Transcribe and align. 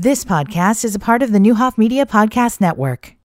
This 0.00 0.24
podcast 0.24 0.84
is 0.84 0.94
a 0.94 1.00
part 1.00 1.24
of 1.24 1.32
the 1.32 1.40
Neuhoff 1.40 1.76
Media 1.76 2.06
Podcast 2.06 2.60
Network. 2.60 3.16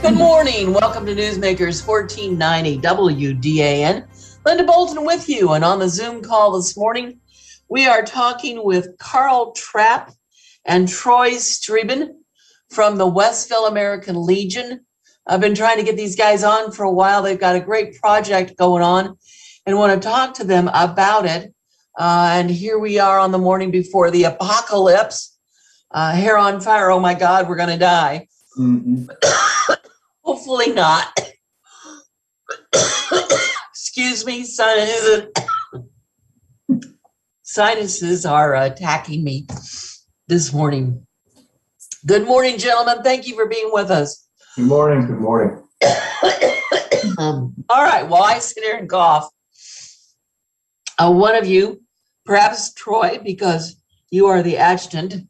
Good 0.00 0.14
morning. 0.14 0.72
Welcome 0.72 1.06
to 1.06 1.16
Newsmakers 1.16 1.84
1490 1.84 2.78
WDAN. 2.78 4.06
Linda 4.44 4.62
Bolton 4.62 5.04
with 5.04 5.28
you. 5.28 5.54
And 5.54 5.64
on 5.64 5.80
the 5.80 5.88
Zoom 5.88 6.22
call 6.22 6.52
this 6.52 6.76
morning, 6.76 7.18
we 7.68 7.88
are 7.88 8.02
talking 8.02 8.62
with 8.62 8.96
Carl 8.98 9.50
Trap 9.54 10.12
and 10.64 10.88
Troy 10.88 11.30
Strebing 11.30 12.10
from 12.70 12.96
the 12.96 13.08
Westville 13.08 13.66
American 13.66 14.24
Legion. 14.24 14.85
I've 15.26 15.40
been 15.40 15.56
trying 15.56 15.78
to 15.78 15.82
get 15.82 15.96
these 15.96 16.14
guys 16.14 16.44
on 16.44 16.70
for 16.70 16.84
a 16.84 16.92
while. 16.92 17.22
They've 17.22 17.38
got 17.38 17.56
a 17.56 17.60
great 17.60 18.00
project 18.00 18.56
going 18.56 18.82
on 18.82 19.18
and 19.66 19.76
want 19.76 20.00
to 20.00 20.08
talk 20.08 20.34
to 20.34 20.44
them 20.44 20.70
about 20.72 21.26
it. 21.26 21.52
Uh, 21.98 22.28
and 22.32 22.50
here 22.50 22.78
we 22.78 22.98
are 23.00 23.18
on 23.18 23.32
the 23.32 23.38
morning 23.38 23.70
before 23.70 24.10
the 24.10 24.24
apocalypse. 24.24 25.36
Uh, 25.90 26.12
hair 26.12 26.38
on 26.38 26.60
fire. 26.60 26.90
Oh 26.90 27.00
my 27.00 27.14
God, 27.14 27.48
we're 27.48 27.56
going 27.56 27.70
to 27.70 27.78
die. 27.78 28.28
Mm-hmm. 28.58 29.06
Hopefully 30.22 30.72
not. 30.72 31.08
Excuse 33.70 34.26
me, 34.26 34.44
sinuses. 34.44 35.32
sinuses 37.42 38.26
are 38.26 38.54
attacking 38.54 39.24
me 39.24 39.46
this 40.28 40.52
morning. 40.52 41.06
Good 42.04 42.26
morning, 42.26 42.58
gentlemen. 42.58 43.02
Thank 43.02 43.26
you 43.26 43.34
for 43.34 43.46
being 43.46 43.70
with 43.72 43.90
us. 43.90 44.25
Good 44.56 44.64
morning. 44.68 45.06
Good 45.06 45.18
morning. 45.20 45.62
um, 47.18 47.54
all 47.68 47.84
right. 47.84 48.08
While 48.08 48.22
I 48.22 48.38
sit 48.38 48.64
here 48.64 48.76
and 48.78 48.88
cough, 48.88 49.28
uh, 50.98 51.12
one 51.12 51.34
of 51.34 51.46
you, 51.46 51.82
perhaps 52.24 52.72
Troy, 52.72 53.20
because 53.22 53.76
you 54.10 54.28
are 54.28 54.42
the 54.42 54.56
adjutant, 54.56 55.28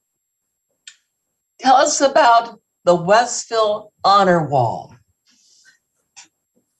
tell 1.58 1.74
us 1.74 2.00
about 2.00 2.60
the 2.84 2.94
Westville 2.94 3.92
Honor 4.04 4.46
Wall. 4.48 4.94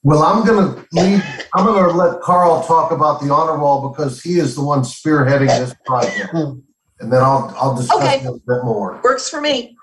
Well, 0.03 0.23
I'm 0.23 0.45
going 0.45 0.73
to 0.73 0.85
leave. 0.93 1.21
I'm 1.53 1.65
going 1.65 1.83
to 1.83 1.91
let 1.93 2.21
Carl 2.21 2.63
talk 2.63 2.91
about 2.93 3.19
the 3.19 3.29
honor 3.33 3.59
wall 3.59 3.89
because 3.89 4.21
he 4.21 4.39
is 4.39 4.55
the 4.55 4.63
one 4.63 4.83
spearheading 4.83 5.47
this 5.47 5.75
project, 5.85 6.33
and 6.33 6.63
then 7.11 7.21
I'll 7.21 7.53
I'll 7.59 7.75
discuss 7.75 8.01
Okay. 8.01 8.19
it 8.23 8.27
a 8.29 8.31
bit 8.47 8.63
more. 8.63 9.01
Works 9.03 9.29
for 9.29 9.41
me. 9.41 9.75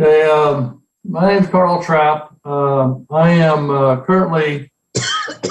Okay, 0.00 0.22
um, 0.30 0.77
my 1.08 1.32
name's 1.32 1.48
Carl 1.48 1.82
Trap. 1.82 2.34
Um, 2.44 3.06
I 3.10 3.30
am 3.30 3.70
uh, 3.70 4.00
currently 4.02 4.70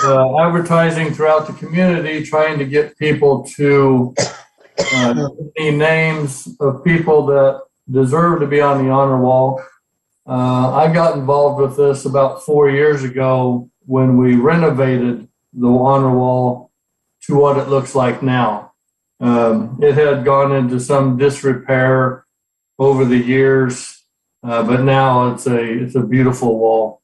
uh, 0.03 0.39
advertising 0.39 1.13
throughout 1.13 1.47
the 1.47 1.53
community, 1.53 2.23
trying 2.23 2.59
to 2.59 2.65
get 2.65 2.97
people 2.97 3.43
to 3.55 4.13
uh, 4.93 5.29
me 5.57 5.71
names 5.71 6.47
of 6.59 6.83
people 6.83 7.25
that 7.25 7.63
deserve 7.89 8.39
to 8.41 8.47
be 8.47 8.61
on 8.61 8.85
the 8.85 8.91
honor 8.91 9.19
wall. 9.19 9.61
Uh, 10.27 10.75
I 10.75 10.93
got 10.93 11.17
involved 11.17 11.59
with 11.59 11.75
this 11.75 12.05
about 12.05 12.43
four 12.43 12.69
years 12.69 13.03
ago 13.03 13.69
when 13.85 14.17
we 14.17 14.35
renovated 14.35 15.27
the 15.53 15.69
honor 15.69 16.15
wall 16.15 16.71
to 17.23 17.35
what 17.35 17.57
it 17.57 17.67
looks 17.67 17.95
like 17.95 18.21
now. 18.21 18.73
Um, 19.19 19.79
it 19.81 19.95
had 19.95 20.23
gone 20.23 20.51
into 20.51 20.79
some 20.79 21.17
disrepair 21.17 22.27
over 22.77 23.05
the 23.05 23.17
years, 23.17 23.96
uh, 24.47 24.63
but 24.63 24.81
now 24.81 25.33
it's 25.33 25.45
a 25.47 25.59
it's 25.59 25.95
a 25.95 26.01
beautiful 26.01 26.57
wall. 26.57 27.01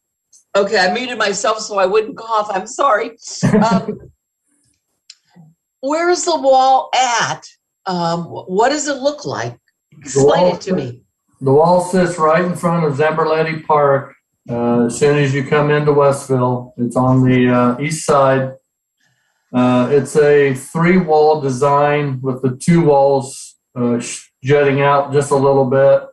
Okay, 0.56 0.78
I 0.78 0.94
muted 0.94 1.18
myself 1.18 1.60
so 1.60 1.78
I 1.78 1.86
wouldn't 1.86 2.18
cough. 2.18 2.48
I'm 2.52 2.68
sorry. 2.68 3.18
Um, 3.54 4.12
where 5.82 6.10
is 6.10 6.24
the 6.24 6.40
wall 6.40 6.90
at? 6.96 7.42
Um, 7.86 8.24
what 8.24 8.70
does 8.70 8.88
it 8.88 9.02
look 9.02 9.26
like? 9.26 9.58
Explain 10.00 10.44
wall- 10.44 10.56
it 10.56 10.62
to 10.62 10.74
me. 10.74 11.04
The 11.42 11.52
wall 11.52 11.82
sits 11.84 12.18
right 12.18 12.46
in 12.46 12.56
front 12.56 12.86
of 12.86 12.94
Zamberletti 12.94 13.66
Park. 13.66 14.16
Uh, 14.50 14.86
as 14.86 14.98
soon 14.98 15.18
as 15.18 15.34
you 15.34 15.44
come 15.46 15.70
into 15.72 15.92
Westville, 15.92 16.74
it's 16.78 16.96
on 16.96 17.28
the 17.28 17.50
uh, 17.50 17.82
east 17.82 18.06
side. 18.06 18.54
Uh, 19.54 19.90
it's 19.92 20.16
a 20.16 20.54
three 20.54 20.98
wall 20.98 21.42
design 21.42 22.22
with 22.22 22.42
the 22.42 22.56
two 22.56 22.86
walls 22.86 23.56
uh, 23.76 24.02
jutting 24.42 24.82
out 24.82 25.12
just 25.12 25.32
a 25.32 25.36
little 25.36 25.66
bit. 25.66 26.04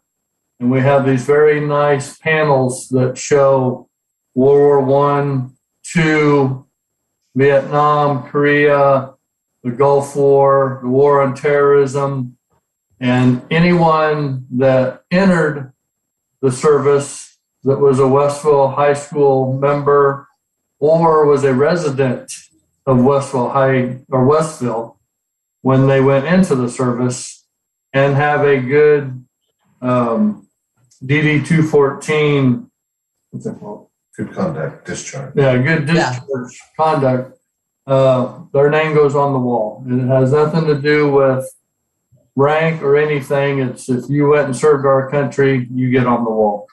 And 0.61 0.71
we 0.71 0.81
have 0.81 1.07
these 1.07 1.25
very 1.25 1.59
nice 1.59 2.19
panels 2.19 2.89
that 2.91 3.17
show 3.17 3.89
World 4.35 4.59
War 4.59 4.81
One, 4.81 5.57
Two, 5.83 6.67
Vietnam, 7.35 8.29
Korea, 8.29 9.15
the 9.65 9.71
Gulf 9.71 10.15
War, 10.15 10.81
the 10.83 10.89
war 10.89 11.23
on 11.23 11.35
terrorism, 11.35 12.37
and 13.01 13.43
anyone 13.51 14.47
that 14.51 15.03
entered 15.11 15.73
the 16.43 16.53
service 16.53 17.39
that 17.65 17.79
was 17.79 17.99
a 17.99 18.07
Westville 18.07 18.69
High 18.69 18.95
School 18.95 19.59
member 19.59 20.29
or 20.79 21.27
was 21.27 21.45
a 21.45 21.55
resident 21.55 22.33
of 22.87 23.03
Westville 23.03 23.51
High 23.51 23.99
or 24.11 24.27
Westville 24.27 24.99
when 25.63 25.87
they 25.87 26.01
went 26.01 26.27
into 26.27 26.55
the 26.55 26.69
service 26.69 27.47
and 27.93 28.15
have 28.15 28.45
a 28.45 28.61
good 28.61 29.25
um, 29.83 30.47
DD 31.05 31.47
214, 31.47 32.71
what's 33.31 33.47
that 33.47 33.59
called? 33.59 33.89
Good 34.17 34.33
conduct 34.35 34.87
discharge. 34.87 35.33
Yeah, 35.35 35.57
good 35.59 35.89
Yeah. 35.89 36.11
discharge 36.19 36.59
conduct. 36.77 37.39
Uh, 37.87 38.41
their 38.53 38.69
name 38.71 38.95
goes 38.95 39.15
on 39.15 39.33
the 39.33 39.39
wall. 39.39 39.83
It 39.89 40.07
has 40.07 40.33
nothing 40.33 40.67
to 40.67 40.75
do 40.81 41.11
with 41.11 41.49
rank 42.37 42.83
or 42.83 42.97
anything. 42.97 43.61
It's 43.61 43.89
if 43.89 44.09
you 44.11 44.29
went 44.29 44.47
and 44.47 44.57
served 44.57 44.85
our 44.85 45.11
country, 45.11 45.69
you 45.73 45.91
get 45.91 46.07
on 46.07 46.25
the 46.25 46.31
wall. 46.31 46.67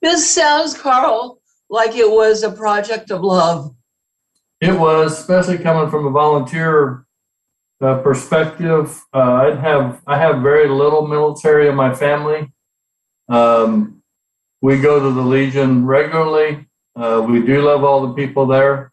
This 0.00 0.28
sounds, 0.28 0.74
Carl, 0.76 1.38
like 1.70 1.94
it 1.94 2.10
was 2.10 2.42
a 2.42 2.50
project 2.50 3.10
of 3.12 3.20
love. 3.22 3.74
It 4.60 4.78
was, 4.78 5.18
especially 5.18 5.58
coming 5.58 5.90
from 5.90 6.06
a 6.06 6.10
volunteer 6.10 7.04
uh, 7.80 7.98
perspective. 7.98 9.00
Uh, 9.14 9.18
I'd 9.44 9.58
have 9.58 10.02
I 10.06 10.18
have 10.18 10.42
very 10.42 10.68
little 10.68 11.06
military 11.06 11.68
in 11.68 11.74
my 11.76 11.94
family. 11.94 12.52
Um, 13.28 14.02
we 14.60 14.80
go 14.80 15.00
to 15.00 15.10
the 15.10 15.22
Legion 15.22 15.86
regularly. 15.86 16.66
Uh, 16.94 17.24
we 17.28 17.44
do 17.44 17.62
love 17.62 17.84
all 17.84 18.06
the 18.06 18.14
people 18.14 18.46
there. 18.46 18.92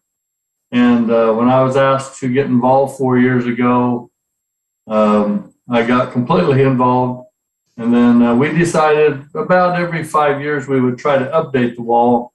And 0.72 1.10
uh, 1.10 1.32
when 1.32 1.48
I 1.48 1.62
was 1.62 1.76
asked 1.76 2.20
to 2.20 2.32
get 2.32 2.46
involved 2.46 2.96
four 2.96 3.18
years 3.18 3.46
ago, 3.46 4.10
um, 4.86 5.54
I 5.68 5.84
got 5.84 6.12
completely 6.12 6.62
involved. 6.62 7.28
And 7.76 7.94
then 7.94 8.22
uh, 8.22 8.34
we 8.34 8.52
decided 8.52 9.24
about 9.34 9.80
every 9.80 10.04
five 10.04 10.40
years 10.40 10.68
we 10.68 10.80
would 10.80 10.98
try 10.98 11.18
to 11.18 11.24
update 11.26 11.76
the 11.76 11.82
wall, 11.82 12.32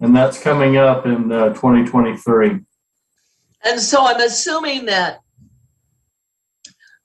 and 0.00 0.16
that's 0.16 0.42
coming 0.42 0.76
up 0.76 1.06
in 1.06 1.30
uh, 1.30 1.50
2023. 1.50 2.58
And 3.64 3.80
so 3.80 4.06
I'm 4.06 4.20
assuming 4.20 4.86
that 4.86 5.20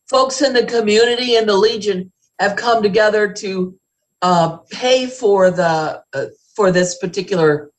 folks 0.10 0.42
in 0.42 0.54
the 0.54 0.66
community 0.66 1.36
and 1.36 1.48
the 1.48 1.56
Legion 1.56 2.12
have 2.40 2.56
come 2.56 2.82
together 2.82 3.32
to 3.34 3.78
uh, 4.26 4.58
pay 4.72 5.06
for 5.06 5.52
the 5.52 6.02
uh, 6.14 6.26
for 6.56 6.72
this 6.72 6.98
particular 6.98 7.70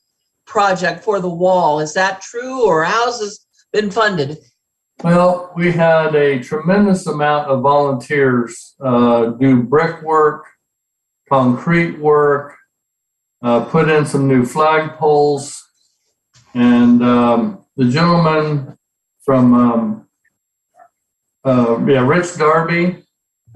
project 0.46 1.02
for 1.02 1.18
the 1.18 1.28
wall. 1.28 1.80
Is 1.80 1.92
that 1.94 2.20
true, 2.20 2.64
or 2.64 2.84
how's 2.84 3.18
this 3.18 3.44
been 3.72 3.90
funded? 3.90 4.38
Well, 5.02 5.52
we 5.56 5.72
had 5.72 6.14
a 6.14 6.38
tremendous 6.38 7.08
amount 7.08 7.48
of 7.48 7.62
volunteers 7.62 8.76
uh, 8.80 9.26
do 9.42 9.64
brickwork, 9.64 10.44
concrete 11.28 11.98
work, 11.98 12.54
uh, 13.42 13.64
put 13.64 13.88
in 13.88 14.06
some 14.06 14.28
new 14.28 14.44
flagpoles, 14.44 15.58
and 16.54 17.02
um, 17.02 17.64
the 17.76 17.86
gentleman 17.90 18.78
from 19.24 19.52
um, 19.52 20.08
uh, 21.44 21.84
yeah, 21.86 22.06
Rich 22.06 22.36
Darby 22.38 23.04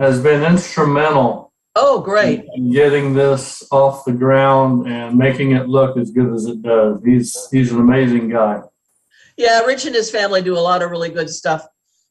has 0.00 0.20
been 0.20 0.42
instrumental 0.42 1.39
Oh, 1.76 2.00
great! 2.00 2.44
in 2.54 2.72
getting 2.72 3.14
this 3.14 3.66
off 3.70 4.04
the 4.04 4.12
ground 4.12 4.88
and 4.88 5.16
making 5.16 5.52
it 5.52 5.68
look 5.68 5.96
as 5.96 6.10
good 6.10 6.32
as 6.34 6.46
it 6.46 6.62
does. 6.62 7.00
He's 7.04 7.48
he's 7.50 7.72
an 7.72 7.78
amazing 7.78 8.28
guy. 8.28 8.62
Yeah, 9.36 9.60
Rich 9.60 9.86
and 9.86 9.94
his 9.94 10.10
family 10.10 10.42
do 10.42 10.56
a 10.56 10.60
lot 10.60 10.82
of 10.82 10.90
really 10.90 11.10
good 11.10 11.30
stuff 11.30 11.66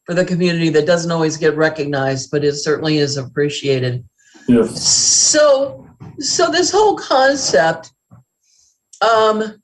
for 0.06 0.16
the 0.16 0.26
community 0.26 0.70
that 0.70 0.88
doesn't 0.88 1.12
always 1.12 1.38
get 1.38 1.56
recognized, 1.56 2.32
but 2.32 2.44
it 2.44 2.56
certainly 2.56 2.98
is 2.98 3.18
appreciated. 3.18 4.04
Yes. 4.48 4.82
So, 4.82 5.88
so 6.18 6.50
this 6.50 6.72
whole 6.72 6.98
concept, 6.98 7.92
um, 9.02 9.62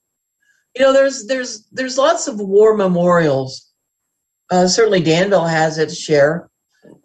you 0.75 0.81
know, 0.81 0.93
there's 0.93 1.25
there's 1.25 1.65
there's 1.71 1.97
lots 1.97 2.27
of 2.27 2.39
war 2.39 2.77
memorials. 2.77 3.71
Uh, 4.51 4.67
certainly, 4.67 5.01
Danville 5.01 5.47
has 5.47 5.79
its 5.79 5.97
share. 5.97 6.49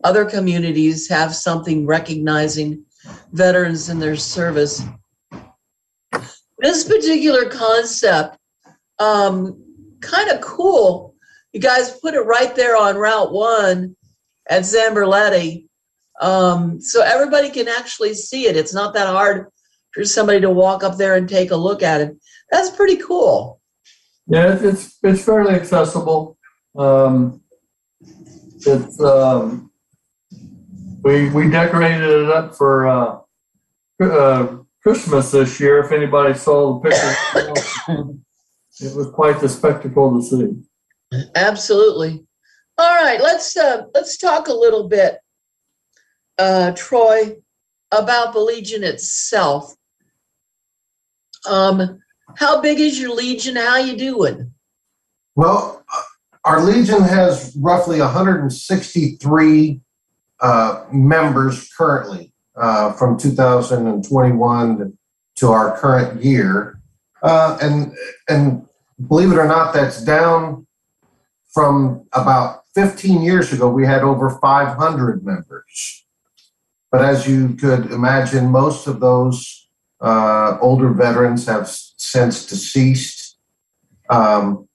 Other 0.05 0.25
communities 0.25 1.09
have 1.09 1.35
something 1.35 1.87
recognizing 1.87 2.85
veterans 3.32 3.88
in 3.88 3.99
their 3.99 4.17
service. 4.17 4.82
This 6.59 6.85
particular 6.85 7.49
concept, 7.49 8.37
um, 8.99 9.62
kind 10.00 10.31
of 10.31 10.41
cool. 10.41 11.15
You 11.53 11.61
guys 11.61 11.99
put 12.00 12.15
it 12.15 12.21
right 12.21 12.55
there 12.55 12.77
on 12.77 12.97
Route 12.97 13.32
One 13.32 13.97
at 14.49 14.62
Zamberletti, 14.62 15.67
um, 16.21 16.81
so 16.81 17.03
everybody 17.03 17.50
can 17.50 17.69
actually 17.69 18.15
see 18.15 18.47
it. 18.47 18.56
It's 18.56 18.75
not 18.75 18.94
that 18.94 19.06
hard 19.06 19.49
for 19.93 20.05
somebody 20.05 20.41
to 20.41 20.50
walk 20.50 20.85
up 20.85 20.97
there 20.97 21.17
and 21.17 21.29
take 21.29 21.50
a 21.50 21.56
look 21.56 21.83
at 21.83 22.00
it. 22.00 22.17
That's 22.50 22.71
pretty 22.71 22.97
cool. 22.97 23.61
Yeah, 24.26 24.59
it's, 24.61 24.99
it's 25.03 25.25
fairly 25.25 25.55
accessible. 25.55 26.37
Um, 26.76 27.43
it's, 28.00 29.00
um, 29.03 29.69
we, 31.02 31.31
we 31.31 31.50
decorated 31.50 32.08
it 32.08 32.31
up 32.31 32.55
for, 32.55 32.88
uh, 32.88 33.19
uh, 34.02 34.56
Christmas 34.82 35.31
this 35.31 35.61
year. 35.61 35.81
If 35.81 35.93
anybody 35.93 36.35
saw 36.35 36.81
the 36.81 36.88
pictures, 36.88 37.17
it 38.93 38.97
was 38.97 39.11
quite 39.12 39.41
the 39.41 39.49
spectacle 39.49 40.19
to 40.19 40.26
see. 40.26 41.20
Absolutely. 41.35 42.25
All 42.79 42.94
right, 42.94 43.20
let's 43.20 43.56
uh, 43.56 43.85
let's 43.94 44.17
talk 44.17 44.49
a 44.49 44.55
little 44.55 44.88
bit, 44.88 45.19
uh, 46.38 46.73
Troy, 46.75 47.37
about 47.93 48.32
the 48.32 48.41
Legion 48.41 48.82
itself. 48.85 49.75
Um, 51.47 52.00
how 52.37 52.62
big 52.62 52.81
is 52.81 52.99
your 52.99 53.14
Legion? 53.14 53.56
How 53.56 53.76
you 53.76 53.99
doing? 53.99 54.55
Well, 55.37 55.85
uh, 55.94 56.02
our 56.44 56.62
Legion 56.62 57.02
has 57.02 57.55
roughly 57.58 58.00
163 58.00 59.81
uh, 60.40 60.84
members 60.92 61.70
currently 61.76 62.32
uh, 62.56 62.92
from 62.92 63.19
2021 63.19 64.96
to 65.37 65.48
our 65.48 65.78
current 65.78 66.22
year. 66.22 66.81
Uh, 67.22 67.58
and, 67.60 67.92
and 68.28 68.66
believe 69.08 69.32
it 69.32 69.38
or 69.38 69.46
not, 69.46 69.72
that's 69.72 70.02
down 70.02 70.66
from 71.52 72.06
about 72.12 72.62
15 72.75 73.22
years 73.22 73.52
ago. 73.52 73.69
We 73.69 73.87
had 73.87 74.02
over 74.02 74.31
500 74.31 75.25
members. 75.25 76.06
But 76.90 77.04
as 77.04 77.26
you 77.26 77.54
could 77.54 77.92
imagine, 77.92 78.50
most 78.50 78.87
of 78.87 79.00
those 79.00 79.69
uh, 80.00 80.58
older 80.60 80.90
veterans 80.90 81.46
have 81.46 81.69
since 81.69 82.46
deceased. 82.46 83.38
Um, 84.08 84.69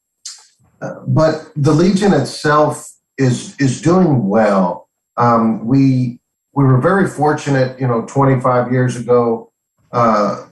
uh, 0.81 1.01
but 1.07 1.51
the 1.55 1.73
Legion 1.73 2.13
itself 2.13 2.91
is 3.17 3.55
is 3.59 3.81
doing 3.81 4.27
well. 4.27 4.84
Um, 5.17 5.65
we 5.65 6.19
we 6.53 6.63
were 6.63 6.79
very 6.79 7.07
fortunate, 7.07 7.79
you 7.79 7.87
know, 7.87 8.05
25 8.05 8.71
years 8.71 8.95
ago, 8.95 9.51
uh, 9.91 10.45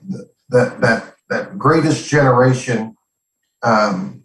that 0.50 0.82
that 0.82 1.16
that 1.30 1.58
greatest 1.58 2.10
generation 2.10 2.96
um, 3.64 4.24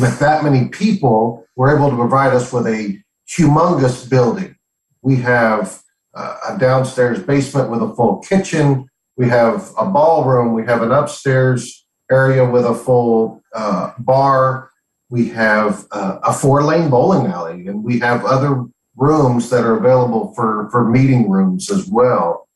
with 0.00 0.18
that 0.20 0.44
many 0.44 0.68
people 0.68 1.44
were 1.56 1.74
able 1.74 1.90
to 1.90 1.96
provide 1.96 2.32
us 2.32 2.52
with 2.52 2.66
a 2.66 2.98
humongous 3.28 4.08
building. 4.08 4.56
We 5.02 5.16
have 5.16 5.82
uh, 6.14 6.36
a 6.48 6.58
downstairs 6.58 7.22
basement 7.22 7.70
with 7.70 7.82
a 7.82 7.94
full 7.94 8.18
kitchen. 8.18 8.86
We 9.16 9.28
have 9.28 9.70
a 9.78 9.86
ballroom. 9.86 10.52
We 10.52 10.64
have 10.66 10.82
an 10.82 10.92
upstairs 10.92 11.86
area 12.10 12.48
with 12.48 12.64
a 12.64 12.74
full 12.74 13.42
uh, 13.54 13.92
bar. 13.98 14.70
We 15.10 15.28
have 15.30 15.86
uh, 15.90 16.18
a 16.22 16.32
four 16.32 16.62
lane 16.62 16.90
bowling 16.90 17.26
alley, 17.26 17.66
and 17.66 17.84
we 17.84 17.98
have 18.00 18.24
other 18.24 18.64
rooms 18.96 19.50
that 19.50 19.64
are 19.64 19.76
available 19.76 20.32
for, 20.34 20.68
for 20.70 20.88
meeting 20.88 21.30
rooms 21.30 21.70
as 21.70 21.86
well. 21.86 22.48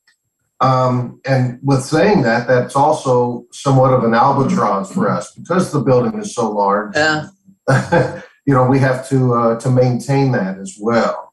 Um, 0.60 1.20
and 1.24 1.58
with 1.62 1.82
saying 1.82 2.22
that, 2.22 2.46
that's 2.46 2.76
also 2.76 3.46
somewhat 3.50 3.94
of 3.94 4.04
an 4.04 4.14
albatross 4.14 4.92
for 4.92 5.08
us 5.08 5.32
because 5.32 5.72
the 5.72 5.80
building 5.80 6.18
is 6.20 6.34
so 6.34 6.50
large. 6.50 6.94
Yeah. 6.94 7.28
you 8.46 8.54
know, 8.54 8.66
we 8.66 8.78
have 8.78 9.08
to 9.08 9.34
uh, 9.34 9.60
to 9.60 9.70
maintain 9.70 10.32
that 10.32 10.58
as 10.58 10.76
well. 10.78 11.32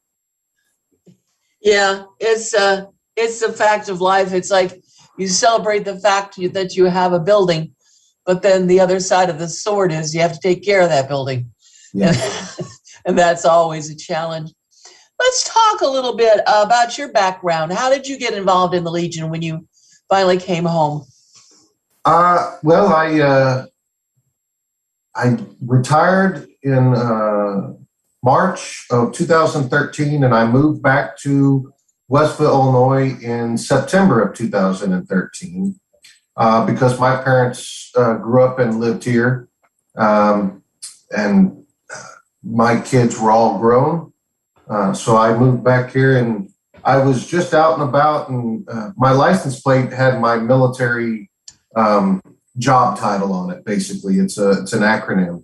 Yeah, 1.62 2.04
it's 2.20 2.54
uh, 2.54 2.86
it's 3.16 3.42
a 3.42 3.52
fact 3.52 3.90
of 3.90 4.00
life. 4.00 4.34
It's 4.34 4.52
like 4.52 4.82
you 5.18 5.28
celebrate 5.28 5.84
the 5.84 6.00
fact 6.00 6.36
that 6.54 6.76
you 6.76 6.86
have 6.86 7.12
a 7.12 7.20
building, 7.20 7.74
but 8.26 8.44
then 8.44 8.68
the 8.68 8.80
other 8.80 9.00
side 9.00 9.30
of 9.30 9.40
the 9.40 9.50
sword 9.50 9.92
is 9.92 10.14
you 10.14 10.22
have 10.22 10.34
to 10.34 10.40
take 10.40 10.64
care 10.64 10.82
of 10.82 10.90
that 10.90 11.10
building. 11.10 11.52
Yeah. 11.94 12.14
and 13.06 13.18
that's 13.18 13.46
always 13.46 13.90
a 13.90 13.96
challenge. 13.96 14.52
Let's 15.20 15.52
talk 15.52 15.82
a 15.82 15.88
little 15.88 16.16
bit 16.16 16.42
about 16.46 16.98
your 16.98 17.12
background. 17.12 17.74
How 17.74 17.90
did 17.90 18.08
you 18.08 18.18
get 18.18 18.34
involved 18.34 18.76
in 18.76 18.84
the 18.84 18.92
Legion 18.92 19.30
when 19.30 19.42
you 19.42 19.68
finally 20.10 20.38
came 20.38 20.66
home? 20.66 21.06
Uh, 22.06 22.58
well, 22.64 22.94
I 22.94 23.20
uh, 23.20 23.66
I 25.16 25.38
retired 25.66 26.48
in 26.62 26.94
uh, 26.94 27.74
March 28.24 28.86
of 28.92 29.14
2013, 29.14 30.24
and 30.24 30.34
I 30.34 30.46
moved 30.46 30.82
back 30.82 31.18
to 31.20 31.74
Westville, 32.08 32.52
Illinois, 32.52 33.18
in 33.22 33.58
September 33.58 34.22
of 34.22 34.36
2013 34.36 35.80
uh, 36.38 36.66
because 36.66 37.00
my 37.00 37.22
parents 37.22 37.92
uh, 37.96 38.14
grew 38.16 38.44
up 38.44 38.60
and 38.60 38.80
lived 38.80 39.04
here, 39.04 39.50
um, 39.98 40.64
and 41.16 41.66
uh, 41.94 42.04
my 42.44 42.80
kids 42.80 43.20
were 43.20 43.32
all 43.32 43.58
grown. 43.58 44.14
Uh, 44.70 44.94
so 44.94 45.18
I 45.18 45.38
moved 45.38 45.64
back 45.64 45.92
here, 45.92 46.18
and 46.18 46.50
I 46.84 46.98
was 46.98 47.28
just 47.28 47.54
out 47.54 47.80
and 47.80 47.88
about, 47.88 48.30
and 48.30 48.68
uh, 48.70 48.92
my 48.98 49.12
license 49.12 49.62
plate 49.62 49.92
had 49.92 50.20
my 50.20 50.38
military 50.38 51.30
um, 51.76 52.22
job 52.58 52.98
title 52.98 53.34
on 53.34 53.52
it. 53.52 53.64
Basically, 53.66 54.18
it's 54.20 54.38
a 54.38 54.52
it's 54.62 54.74
an 54.74 54.82
acronym. 54.82 55.44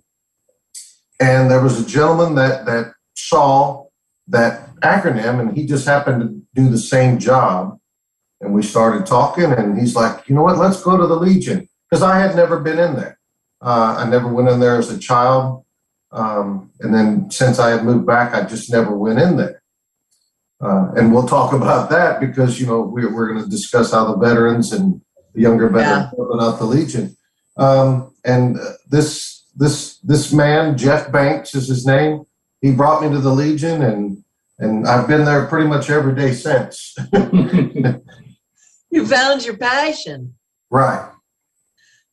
And 1.20 1.50
there 1.50 1.62
was 1.62 1.80
a 1.80 1.86
gentleman 1.86 2.34
that 2.34 2.66
that 2.66 2.94
saw 3.14 3.86
that 4.28 4.74
acronym, 4.76 5.40
and 5.40 5.56
he 5.56 5.66
just 5.66 5.86
happened 5.86 6.20
to 6.22 6.62
do 6.62 6.68
the 6.68 6.78
same 6.78 7.18
job. 7.18 7.78
And 8.40 8.52
we 8.52 8.62
started 8.62 9.06
talking, 9.06 9.52
and 9.52 9.78
he's 9.78 9.96
like, 9.96 10.28
"You 10.28 10.34
know 10.34 10.42
what? 10.42 10.58
Let's 10.58 10.82
go 10.82 10.96
to 10.96 11.06
the 11.06 11.16
Legion," 11.16 11.68
because 11.88 12.02
I 12.02 12.18
had 12.18 12.36
never 12.36 12.60
been 12.60 12.78
in 12.78 12.94
there. 12.96 13.18
Uh, 13.62 13.96
I 13.98 14.08
never 14.08 14.28
went 14.28 14.48
in 14.48 14.60
there 14.60 14.76
as 14.76 14.90
a 14.90 14.98
child, 14.98 15.64
um, 16.14 16.70
and 16.80 16.94
then 16.94 17.30
since 17.30 17.58
I 17.58 17.70
had 17.70 17.84
moved 17.84 18.06
back, 18.06 18.34
I 18.34 18.46
just 18.46 18.70
never 18.70 18.96
went 18.96 19.20
in 19.20 19.36
there. 19.36 19.62
Uh, 20.62 20.92
and 20.96 21.12
we'll 21.12 21.26
talk 21.26 21.52
about 21.52 21.90
that 21.90 22.20
because 22.20 22.60
you 22.60 22.66
know 22.66 22.80
we're, 22.80 23.12
we're 23.12 23.28
going 23.32 23.42
to 23.42 23.50
discuss 23.50 23.92
how 23.92 24.04
the 24.06 24.16
veterans 24.16 24.72
and 24.72 25.00
the 25.34 25.42
younger 25.42 25.68
veterans 25.68 26.14
open 26.16 26.40
out 26.40 26.58
the 26.58 26.64
Legion. 26.64 27.16
Um, 27.56 28.14
and 28.24 28.58
uh, 28.58 28.72
this 28.88 29.44
this 29.56 29.98
this 29.98 30.32
man, 30.32 30.78
Jeff 30.78 31.12
Banks, 31.12 31.54
is 31.54 31.68
his 31.68 31.84
name. 31.84 32.24
He 32.62 32.70
brought 32.72 33.02
me 33.02 33.10
to 33.10 33.18
the 33.18 33.32
Legion, 33.32 33.82
and 33.82 34.24
and 34.58 34.86
I've 34.86 35.08
been 35.08 35.24
there 35.24 35.46
pretty 35.46 35.68
much 35.68 35.90
every 35.90 36.14
day 36.14 36.32
since. 36.32 36.96
You 38.94 39.04
found 39.08 39.44
your 39.44 39.56
passion. 39.56 40.34
right. 40.70 41.10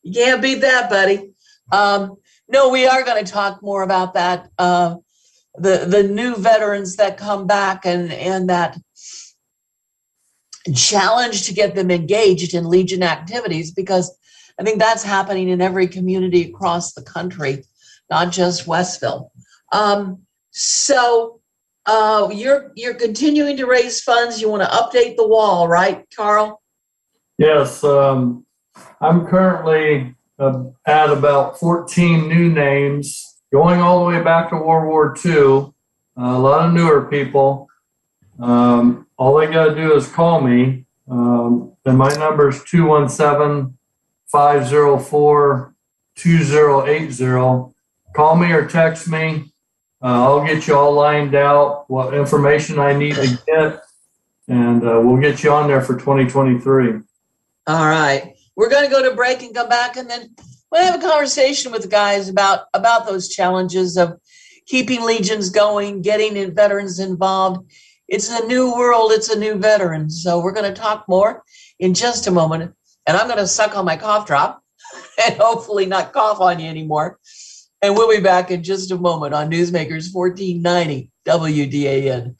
You 0.02 0.14
can't 0.14 0.42
beat 0.42 0.62
that, 0.62 0.90
buddy. 0.90 1.30
Um, 1.72 2.18
no, 2.52 2.70
we 2.70 2.86
are 2.86 3.04
going 3.04 3.24
to 3.24 3.32
talk 3.32 3.62
more 3.64 3.82
about 3.82 4.14
that. 4.14 4.50
Uh, 4.58 4.98
the 5.56 5.86
the 5.86 6.04
new 6.04 6.36
veterans 6.36 6.96
that 6.98 7.18
come 7.18 7.48
back 7.48 7.86
and 7.86 8.12
and 8.12 8.50
that 8.50 8.78
challenge 10.76 11.44
to 11.48 11.54
get 11.54 11.76
them 11.76 11.92
engaged 11.92 12.54
in 12.54 12.70
Legion 12.70 13.04
activities 13.04 13.72
because 13.72 14.16
I 14.60 14.64
think 14.64 14.80
that's 14.80 15.04
happening 15.04 15.50
in 15.50 15.62
every 15.62 15.88
community 15.88 16.44
across 16.44 16.94
the 16.94 17.02
country, 17.02 17.64
not 18.10 18.32
just 18.32 18.68
Westville. 18.68 19.32
Um, 19.72 20.20
so 20.52 21.42
uh, 21.86 22.30
you're 22.32 22.72
you're 22.76 22.94
continuing 22.94 23.58
to 23.58 23.66
raise 23.66 24.02
funds. 24.02 24.42
You 24.42 24.50
want 24.50 24.64
to 24.64 24.70
update 24.70 25.16
the 25.16 25.28
wall, 25.28 25.68
right, 25.68 26.06
Carl? 26.16 26.62
Yes, 27.38 27.84
um, 27.84 28.46
I'm 29.02 29.26
currently 29.26 30.16
uh, 30.42 30.64
at 30.88 31.12
about 31.12 31.60
14 31.60 32.28
new 32.28 32.52
names, 32.52 33.38
going 33.54 33.80
all 33.80 34.00
the 34.00 34.06
way 34.06 34.24
back 34.24 34.50
to 34.50 34.56
World 34.56 34.88
War 34.88 35.16
II. 35.24 35.72
a 36.18 36.40
lot 36.40 36.68
of 36.68 36.74
newer 36.74 37.06
people. 37.06 37.70
Um, 38.40 39.08
all 39.18 39.38
they 39.38 39.48
got 39.48 39.66
to 39.66 39.76
do 39.76 39.94
is 39.94 40.08
call 40.08 40.42
me. 40.42 40.86
Um, 41.10 41.74
and 41.86 41.98
my 41.98 42.14
number 42.16 42.50
is 42.50 42.64
217 42.64 43.78
504 44.28 45.76
2080. 46.16 47.74
Call 48.16 48.36
me 48.36 48.52
or 48.52 48.68
text 48.68 49.08
me. 49.08 49.54
Uh, 50.04 50.24
I'll 50.24 50.46
get 50.46 50.68
you 50.68 50.76
all 50.76 50.94
lined 50.94 51.36
out, 51.36 51.86
what 51.88 52.16
information 52.16 52.80
I 52.80 52.94
need 52.94 53.16
to 53.16 53.38
get, 53.46 53.82
and 54.48 54.84
uh, 54.84 55.00
we'll 55.04 55.22
get 55.22 55.44
you 55.44 55.52
on 55.52 55.68
there 55.68 55.82
for 55.82 55.94
2023. 55.94 57.02
All 57.68 57.86
right. 57.86 58.36
We're 58.56 58.70
going 58.70 58.86
to 58.86 58.92
go 58.92 59.08
to 59.08 59.16
break 59.16 59.42
and 59.42 59.56
come 59.56 59.70
back 59.70 59.98
and 59.98 60.10
then 60.10 60.36
we'll 60.72 60.84
have 60.84 61.02
a 61.02 61.08
conversation 61.08 61.72
with 61.72 61.84
the 61.84 61.88
guys 61.88 62.30
about 62.30 62.66
about 62.74 63.06
those 63.06 63.30
challenges 63.30 63.98
of 63.98 64.20
keeping 64.68 65.04
legions 65.04 65.50
going, 65.50 66.02
getting 66.02 66.38
in 66.38 66.54
veterans 66.54 67.00
involved. 67.00 67.70
It's 68.08 68.30
a 68.30 68.46
new 68.46 68.74
world, 68.74 69.12
it's 69.12 69.30
a 69.30 69.40
new 69.40 69.56
veteran. 69.56 70.10
So 70.10 70.42
we're 70.42 70.52
going 70.52 70.74
to 70.74 70.80
talk 70.80 71.06
more 71.08 71.44
in 71.80 71.94
just 71.94 72.28
a 72.28 72.32
moment. 72.32 72.74
And 73.08 73.18
I'm 73.18 73.28
going 73.28 73.40
to 73.40 73.48
suck 73.48 73.76
on 73.76 73.86
my 73.86 73.98
cough 73.98 74.28
drop. 74.28 74.62
and 75.24 75.36
hopefully 75.36 75.86
not 75.86 76.14
cough 76.14 76.40
on 76.40 76.60
you 76.60 76.68
anymore. 76.68 77.20
And 77.82 77.96
we'll 77.96 78.10
be 78.10 78.22
back 78.22 78.52
in 78.52 78.64
just 78.64 78.92
a 78.92 78.98
moment 78.98 79.34
on 79.34 79.50
Newsmakers 79.50 80.14
1490 80.14 81.10
WDAN. 81.26 82.36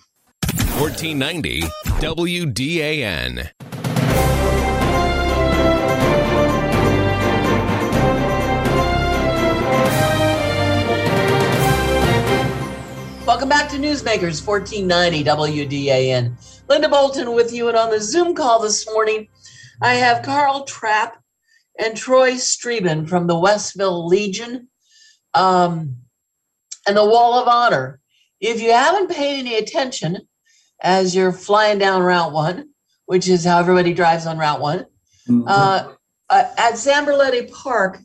1490 0.80 1.62
WDAN. 2.02 3.50
Welcome 13.32 13.48
back 13.48 13.70
to 13.70 13.78
Newsmakers 13.78 14.46
1490 14.46 15.24
WDAN. 15.24 16.34
Linda 16.68 16.90
Bolton 16.90 17.32
with 17.34 17.54
you, 17.54 17.70
and 17.70 17.78
on 17.78 17.90
the 17.90 18.02
Zoom 18.02 18.36
call 18.36 18.62
this 18.62 18.86
morning, 18.92 19.30
I 19.82 19.94
have 19.94 20.26
Carl 20.26 20.66
Trap 20.66 21.16
and 21.80 21.96
Troy 21.96 22.34
Strebing 22.34 23.08
from 23.08 23.28
the 23.28 23.40
Westville 23.40 24.06
Legion 24.06 24.68
um, 25.34 25.96
and 26.86 26.98
the 26.98 27.06
Wall 27.06 27.42
of 27.42 27.48
Honor. 27.48 28.02
If 28.42 28.62
you 28.62 28.74
haven't 28.74 29.10
paid 29.10 29.40
any 29.40 29.56
attention 29.56 30.18
as 30.82 31.16
you're 31.16 31.32
flying 31.32 31.80
down 31.80 32.02
Route 32.02 32.34
1, 32.34 32.68
which 33.06 33.30
is 33.30 33.46
how 33.46 33.60
everybody 33.60 33.94
drives 33.94 34.26
on 34.26 34.38
Route 34.40 34.60
one 34.60 34.86
Mhm. 35.30 35.46
uh, 35.48 35.94
uh, 36.30 36.44
at 36.58 36.74
Zamberletti 36.74 37.50
Park, 37.50 37.98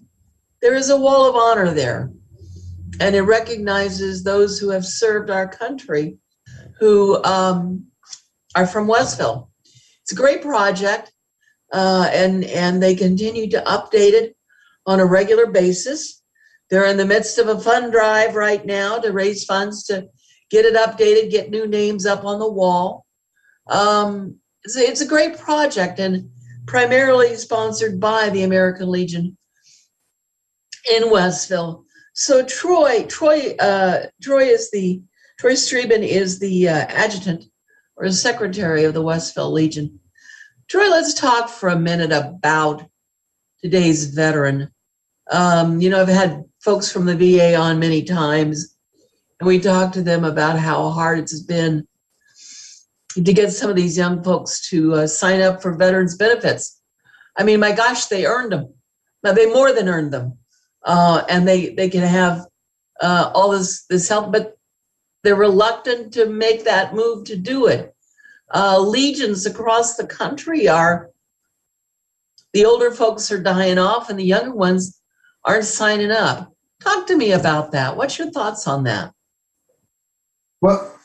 there 0.63 0.77
is 0.77 0.89
a 0.89 0.97
Wall 0.97 1.29
of 1.29 1.35
Honor 1.35 1.75
there. 1.75 2.13
And 3.01 3.15
it 3.15 3.23
recognizes 3.23 4.23
those 4.23 4.59
who 4.59 4.71
have 4.71 4.85
served 4.85 5.31
our 5.31 5.49
country 5.49 6.19
who 6.79 7.23
um, 7.25 7.87
are 8.55 8.67
from 8.67 8.87
Westville. 8.87 9.51
It's 10.03 10.13
a 10.13 10.17
great 10.17 10.43
project, 10.43 11.13
uh, 11.73 12.09
and 12.13 12.45
and 12.45 12.83
they 12.83 12.95
continue 12.95 13.51
to 13.51 13.63
update 13.63 14.13
it 14.13 14.37
on 14.87 15.01
a 15.01 15.07
regular 15.07 15.47
basis. 15.47 16.23
They're 16.71 16.87
in 16.87 16.97
the 16.97 17.07
midst 17.07 17.39
of 17.39 17.49
a 17.49 17.61
fund 17.61 17.93
drive 17.93 18.35
right 18.35 18.65
now 18.65 18.99
to 18.99 19.13
raise 19.13 19.45
funds 19.45 19.85
to 19.85 20.09
get 20.51 20.65
it 20.65 20.75
updated, 20.75 21.31
get 21.31 21.51
new 21.51 21.67
names 21.67 22.07
up 22.07 22.25
on 22.25 22.39
the 22.39 22.51
wall. 22.51 23.05
Um, 23.69 24.37
it's, 24.65 24.77
a, 24.77 24.81
it's 24.81 25.01
a 25.01 25.07
great 25.07 25.39
project 25.39 25.99
and 25.99 26.31
primarily 26.67 27.37
sponsored 27.37 28.01
by 28.01 28.31
the 28.31 28.43
American 28.43 28.91
Legion 28.91 29.37
in 30.91 31.11
Westville. 31.11 31.85
So 32.19 32.43
Troy, 32.43 33.05
Troy, 33.05 33.55
uh, 33.61 34.07
Troy 34.23 34.45
is 34.45 34.71
the 34.71 35.03
Troy 35.39 35.53
Strebing 35.53 36.03
is 36.03 36.39
the 36.39 36.67
uh, 36.67 36.87
adjutant 36.89 37.45
or 37.97 38.07
the 38.07 38.15
secretary 38.15 38.85
of 38.85 38.95
the 38.95 39.03
Westville 39.03 39.53
Legion. 39.53 40.01
Troy, 40.67 40.89
let's 40.89 41.13
talk 41.13 41.51
for 41.51 41.69
a 41.69 41.79
minute 41.79 42.13
about 42.13 42.89
today's 43.63 44.15
veteran. 44.15 44.71
Um, 45.31 45.79
you 45.79 45.91
know, 45.91 46.01
I've 46.01 46.09
had 46.09 46.43
folks 46.61 46.91
from 46.91 47.05
the 47.05 47.15
VA 47.15 47.55
on 47.55 47.79
many 47.79 48.03
times, 48.03 48.75
and 49.39 49.47
we 49.47 49.61
talked 49.61 49.93
to 49.95 50.03
them 50.03 50.25
about 50.25 50.59
how 50.59 50.89
hard 50.89 51.19
it's 51.19 51.43
been 51.43 51.87
to 53.15 53.33
get 53.35 53.53
some 53.53 53.69
of 53.69 53.77
these 53.77 53.99
young 53.99 54.25
folks 54.25 54.67
to 54.71 54.95
uh, 54.95 55.07
sign 55.07 55.43
up 55.43 55.61
for 55.61 55.77
veterans 55.77 56.17
benefits. 56.17 56.81
I 57.37 57.45
mean, 57.45 57.61
my 57.61 57.73
gosh, 57.73 58.07
they 58.07 58.25
earned 58.25 58.53
them. 58.53 58.73
Now 59.23 59.33
they 59.33 59.53
more 59.53 59.75
than 59.75 59.91
earned 59.91 60.15
them, 60.15 60.39
uh, 60.87 61.23
and 61.29 61.47
they 61.47 61.75
they 61.75 61.91
can 61.91 62.03
have 62.03 62.47
uh, 63.03 63.31
all 63.35 63.51
this 63.51 63.85
this 63.91 64.09
help, 64.09 64.33
but 64.33 64.57
they're 65.23 65.37
reluctant 65.37 66.15
to 66.15 66.27
make 66.27 66.65
that 66.65 66.95
move 66.95 67.25
to 67.25 67.37
do 67.37 67.67
it 67.67 67.93
uh, 68.55 68.79
legions 68.79 69.47
across 69.47 69.97
the 69.97 70.07
country 70.07 70.69
are 70.69 71.11
the 72.53 72.65
older 72.65 72.91
folks 72.91 73.31
are 73.31 73.43
dying 73.43 73.79
off 73.79 74.09
and 74.09 74.19
the 74.19 74.25
younger 74.25 74.55
ones 74.55 75.01
aren't 75.45 75.65
signing 75.65 76.11
up. 76.11 76.53
Talk 76.83 77.07
to 77.09 77.17
me 77.17 77.33
about 77.33 77.73
that. 77.73 77.97
What's 77.97 78.19
your 78.19 78.31
thoughts 78.31 78.67
on 78.67 78.85
that? 78.85 79.13
Well, 80.61 80.99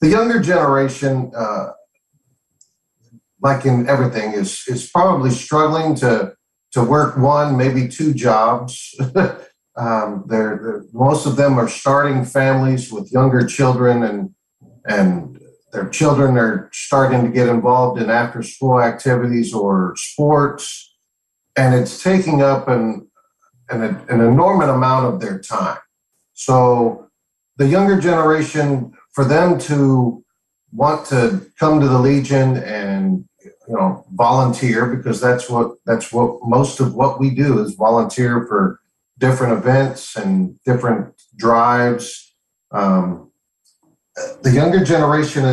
the 0.00 0.08
younger 0.08 0.40
generation, 0.40 1.32
uh, 1.36 1.72
like 3.42 3.66
in 3.66 3.88
everything, 3.88 4.32
is 4.32 4.64
is 4.68 4.88
probably 4.88 5.30
struggling 5.30 5.94
to 5.96 6.34
to 6.72 6.82
work 6.82 7.16
one, 7.16 7.56
maybe 7.56 7.88
two 7.88 8.14
jobs. 8.14 8.94
um, 9.76 10.24
they're, 10.26 10.58
they're 10.62 10.84
most 10.92 11.26
of 11.26 11.36
them 11.36 11.58
are 11.58 11.68
starting 11.68 12.24
families 12.24 12.92
with 12.92 13.12
younger 13.12 13.46
children, 13.46 14.02
and 14.02 14.34
and 14.86 15.40
their 15.72 15.88
children 15.88 16.36
are 16.36 16.68
starting 16.72 17.24
to 17.24 17.30
get 17.30 17.48
involved 17.48 18.00
in 18.00 18.10
after 18.10 18.42
school 18.42 18.80
activities 18.80 19.54
or 19.54 19.94
sports, 19.96 20.94
and 21.56 21.74
it's 21.74 22.02
taking 22.02 22.42
up 22.42 22.68
an 22.68 23.08
an, 23.70 23.82
an 23.82 24.20
enormous 24.20 24.68
amount 24.68 25.06
of 25.06 25.20
their 25.20 25.38
time. 25.38 25.78
So 26.34 27.08
the 27.56 27.66
younger 27.66 28.00
generation, 28.00 28.92
for 29.12 29.24
them 29.24 29.58
to 29.60 30.24
want 30.72 31.06
to 31.06 31.46
come 31.58 31.80
to 31.80 31.88
the 31.88 31.98
Legion 31.98 32.56
and 32.56 33.28
you 33.68 33.74
know 33.74 34.04
volunteer 34.12 34.94
because 34.94 35.20
that's 35.20 35.48
what 35.48 35.76
that's 35.86 36.12
what 36.12 36.38
most 36.42 36.80
of 36.80 36.94
what 36.94 37.20
we 37.20 37.30
do 37.30 37.60
is 37.60 37.74
volunteer 37.74 38.46
for 38.46 38.80
different 39.18 39.52
events 39.52 40.16
and 40.16 40.60
different 40.64 41.14
drives. 41.36 42.34
Um, 42.72 43.30
the 44.42 44.50
younger 44.50 44.84
generation, 44.84 45.44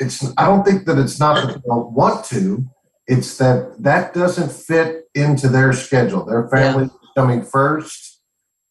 it's 0.00 0.24
I 0.36 0.46
don't 0.46 0.64
think 0.64 0.86
that 0.86 0.98
it's 0.98 1.20
not 1.20 1.34
that 1.34 1.54
they 1.54 1.60
don't 1.66 1.92
want 1.92 2.24
to. 2.26 2.66
It's 3.06 3.38
that 3.38 3.74
that 3.80 4.14
doesn't 4.14 4.50
fit 4.50 5.04
into 5.14 5.48
their 5.48 5.72
schedule. 5.72 6.24
Their 6.24 6.48
family 6.48 6.84
is 6.84 6.90
coming 7.16 7.42
first. 7.42 8.20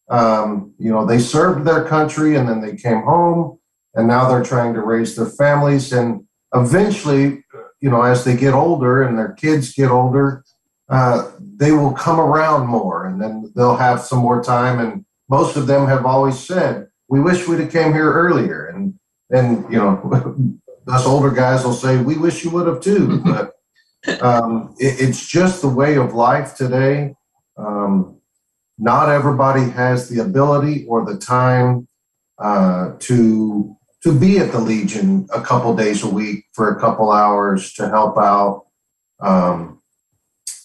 Um, 0.09 0.73
you 0.79 0.91
know, 0.91 1.05
they 1.05 1.19
served 1.19 1.65
their 1.65 1.83
country 1.83 2.35
and 2.35 2.47
then 2.47 2.61
they 2.61 2.75
came 2.75 3.01
home 3.01 3.59
and 3.93 4.07
now 4.07 4.29
they're 4.29 4.43
trying 4.43 4.73
to 4.73 4.81
raise 4.81 5.15
their 5.15 5.25
families. 5.25 5.91
And 5.91 6.25
eventually, 6.53 7.43
you 7.81 7.89
know, 7.89 8.01
as 8.01 8.23
they 8.23 8.35
get 8.35 8.53
older 8.53 9.03
and 9.03 9.17
their 9.17 9.33
kids 9.33 9.73
get 9.73 9.89
older, 9.89 10.43
uh, 10.89 11.31
they 11.39 11.71
will 11.71 11.93
come 11.93 12.19
around 12.19 12.67
more 12.67 13.05
and 13.05 13.21
then 13.21 13.51
they'll 13.55 13.75
have 13.75 14.01
some 14.01 14.19
more 14.19 14.43
time. 14.43 14.79
And 14.79 15.05
most 15.29 15.57
of 15.57 15.67
them 15.67 15.87
have 15.87 16.05
always 16.05 16.39
said, 16.39 16.87
we 17.09 17.19
wish 17.19 17.47
we'd 17.47 17.59
have 17.59 17.71
came 17.71 17.93
here 17.93 18.11
earlier. 18.11 18.67
And, 18.67 18.97
and, 19.29 19.71
you 19.71 19.77
know, 19.77 20.59
us 20.87 21.05
older 21.05 21.31
guys 21.31 21.63
will 21.63 21.73
say, 21.73 22.01
we 22.01 22.17
wish 22.17 22.43
you 22.43 22.51
would 22.51 22.67
have 22.67 22.81
too. 22.81 23.21
But 24.07 24.21
um, 24.21 24.75
it, 24.79 25.01
it's 25.01 25.27
just 25.27 25.61
the 25.61 25.67
way 25.67 25.97
of 25.97 26.13
life 26.13 26.55
today. 26.55 27.15
Um, 27.57 28.17
not 28.77 29.09
everybody 29.09 29.69
has 29.71 30.07
the 30.07 30.21
ability 30.21 30.85
or 30.85 31.03
the 31.03 31.17
time 31.17 31.87
uh, 32.37 32.93
to 32.99 33.76
to 34.07 34.17
be 34.17 34.39
at 34.39 34.53
the 34.53 34.59
Legion 34.59 35.27
a 35.33 35.41
couple 35.41 35.75
days 35.75 36.01
a 36.01 36.09
week 36.09 36.45
for 36.53 36.69
a 36.69 36.79
couple 36.79 37.11
hours 37.11 37.73
to 37.73 37.89
help 37.89 38.17
out, 38.17 38.67
um, 39.19 39.81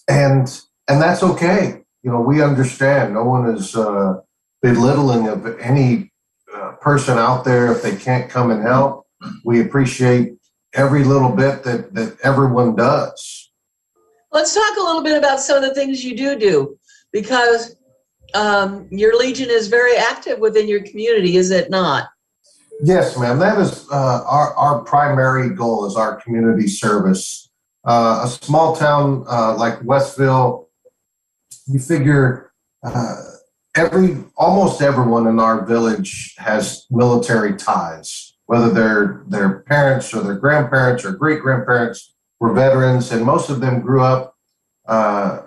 and 0.07 0.61
and 0.87 1.01
that's 1.01 1.23
okay. 1.23 1.81
You 2.03 2.11
know, 2.11 2.21
we 2.21 2.41
understand. 2.41 3.13
No 3.13 3.25
one 3.25 3.53
is 3.53 3.75
uh, 3.75 4.21
belittling 4.61 5.27
of 5.27 5.59
any 5.59 6.13
uh, 6.55 6.71
person 6.79 7.17
out 7.17 7.43
there 7.43 7.69
if 7.73 7.81
they 7.81 7.97
can't 7.97 8.29
come 8.29 8.49
and 8.49 8.63
help. 8.63 9.05
We 9.43 9.59
appreciate 9.59 10.35
every 10.73 11.03
little 11.03 11.31
bit 11.31 11.63
that 11.65 11.93
that 11.95 12.17
everyone 12.23 12.77
does. 12.77 13.51
Let's 14.31 14.55
talk 14.55 14.77
a 14.77 14.83
little 14.83 15.03
bit 15.03 15.17
about 15.17 15.41
some 15.41 15.61
of 15.61 15.63
the 15.63 15.75
things 15.75 16.01
you 16.01 16.15
do 16.15 16.39
do 16.39 16.79
because 17.11 17.75
um, 18.35 18.87
your 18.89 19.17
Legion 19.17 19.49
is 19.49 19.67
very 19.67 19.97
active 19.97 20.39
within 20.39 20.69
your 20.69 20.81
community, 20.83 21.35
is 21.35 21.51
it 21.51 21.69
not? 21.69 22.07
Yes, 22.85 23.17
ma'am. 23.17 23.39
That 23.39 23.59
is 23.59 23.87
uh, 23.89 24.23
our 24.25 24.53
our 24.55 24.81
primary 24.81 25.55
goal 25.55 25.85
is 25.85 25.95
our 25.95 26.17
community 26.17 26.67
service. 26.67 27.49
Uh, 27.85 28.23
a 28.25 28.27
small 28.27 28.75
town 28.75 29.23
uh, 29.29 29.55
like 29.55 29.81
Westville, 29.85 30.67
you 31.65 31.79
figure 31.79 32.51
uh, 32.83 33.15
every 33.73 34.17
almost 34.35 34.81
everyone 34.81 35.27
in 35.27 35.39
our 35.39 35.65
village 35.65 36.35
has 36.37 36.85
military 36.91 37.55
ties, 37.55 38.35
whether 38.47 38.69
they're 38.69 39.23
their 39.29 39.59
parents 39.59 40.13
or 40.13 40.21
their 40.21 40.35
grandparents 40.35 41.05
or 41.05 41.13
great 41.13 41.39
grandparents 41.39 42.13
were 42.41 42.51
veterans, 42.51 43.13
and 43.13 43.23
most 43.23 43.49
of 43.49 43.61
them 43.61 43.79
grew 43.79 44.01
up, 44.01 44.35
uh, 44.89 45.43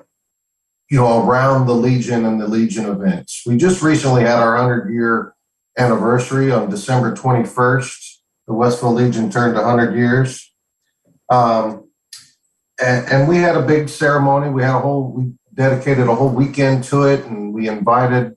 you 0.89 0.97
know, 0.97 1.29
around 1.29 1.67
the 1.67 1.75
Legion 1.75 2.25
and 2.25 2.41
the 2.41 2.49
Legion 2.49 2.87
events. 2.87 3.43
We 3.45 3.59
just 3.59 3.83
recently 3.83 4.23
had 4.23 4.39
our 4.39 4.57
hundred 4.57 4.91
year 4.91 5.36
anniversary 5.77 6.51
on 6.51 6.71
December 6.71 7.15
21st. 7.15 8.19
The 8.47 8.55
Westville 8.55 8.93
Legion 8.93 9.31
turned 9.31 9.55
100 9.55 9.97
years. 9.97 10.53
Um, 11.31 11.89
and, 12.81 13.07
and 13.09 13.29
we 13.29 13.37
had 13.39 13.57
a 13.57 13.63
big 13.63 13.89
ceremony. 13.89 14.51
We 14.51 14.63
had 14.63 14.77
a 14.77 14.81
whole, 14.81 15.13
we 15.13 15.33
dedicated 15.55 16.07
a 16.09 16.15
whole 16.15 16.29
weekend 16.31 16.85
to 16.85 17.05
it, 17.05 17.25
and 17.25 17.53
we 17.53 17.69
invited 17.69 18.37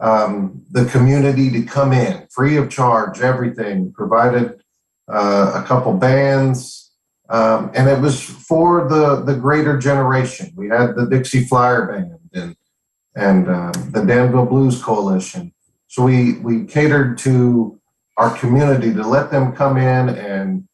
um, 0.00 0.64
the 0.70 0.84
community 0.84 1.50
to 1.50 1.62
come 1.62 1.92
in 1.92 2.26
free 2.30 2.56
of 2.56 2.70
charge, 2.70 3.20
everything, 3.20 3.92
provided 3.92 4.60
uh, 5.08 5.52
a 5.56 5.66
couple 5.66 5.92
bands. 5.94 6.92
Um, 7.30 7.70
and 7.74 7.88
it 7.88 8.00
was 8.00 8.22
for 8.22 8.88
the, 8.88 9.22
the 9.22 9.34
greater 9.34 9.76
generation. 9.76 10.52
We 10.56 10.68
had 10.68 10.94
the 10.94 11.06
Dixie 11.06 11.44
Flyer 11.44 11.86
Band 11.86 12.18
and 12.32 12.56
and 13.18 13.48
uh, 13.48 13.72
the 13.90 14.04
Danville 14.04 14.46
Blues 14.46 14.80
Coalition. 14.80 15.52
So 15.88 16.04
we 16.04 16.34
we 16.40 16.64
catered 16.64 17.18
to 17.18 17.80
our 18.16 18.36
community 18.36 18.92
to 18.92 19.02
let 19.06 19.30
them 19.30 19.52
come 19.52 19.76
in 19.76 20.10
and 20.10 20.68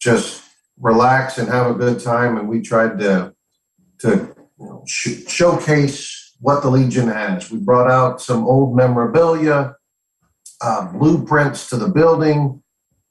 just 0.00 0.44
relax 0.78 1.38
and 1.38 1.48
have 1.48 1.70
a 1.70 1.74
good 1.74 2.00
time, 2.00 2.38
and 2.38 2.48
we 2.48 2.62
tried 2.62 2.98
to 3.00 3.34
to 3.98 4.34
you 4.58 4.66
know, 4.66 4.84
sh- 4.86 5.26
showcase 5.28 6.34
what 6.40 6.62
the 6.62 6.70
Legion 6.70 7.08
has. 7.08 7.50
We 7.50 7.58
brought 7.58 7.90
out 7.90 8.20
some 8.20 8.44
old 8.44 8.76
memorabilia, 8.76 9.74
uh, 10.62 10.92
blueprints 10.92 11.68
to 11.70 11.76
the 11.76 11.88
building, 11.88 12.62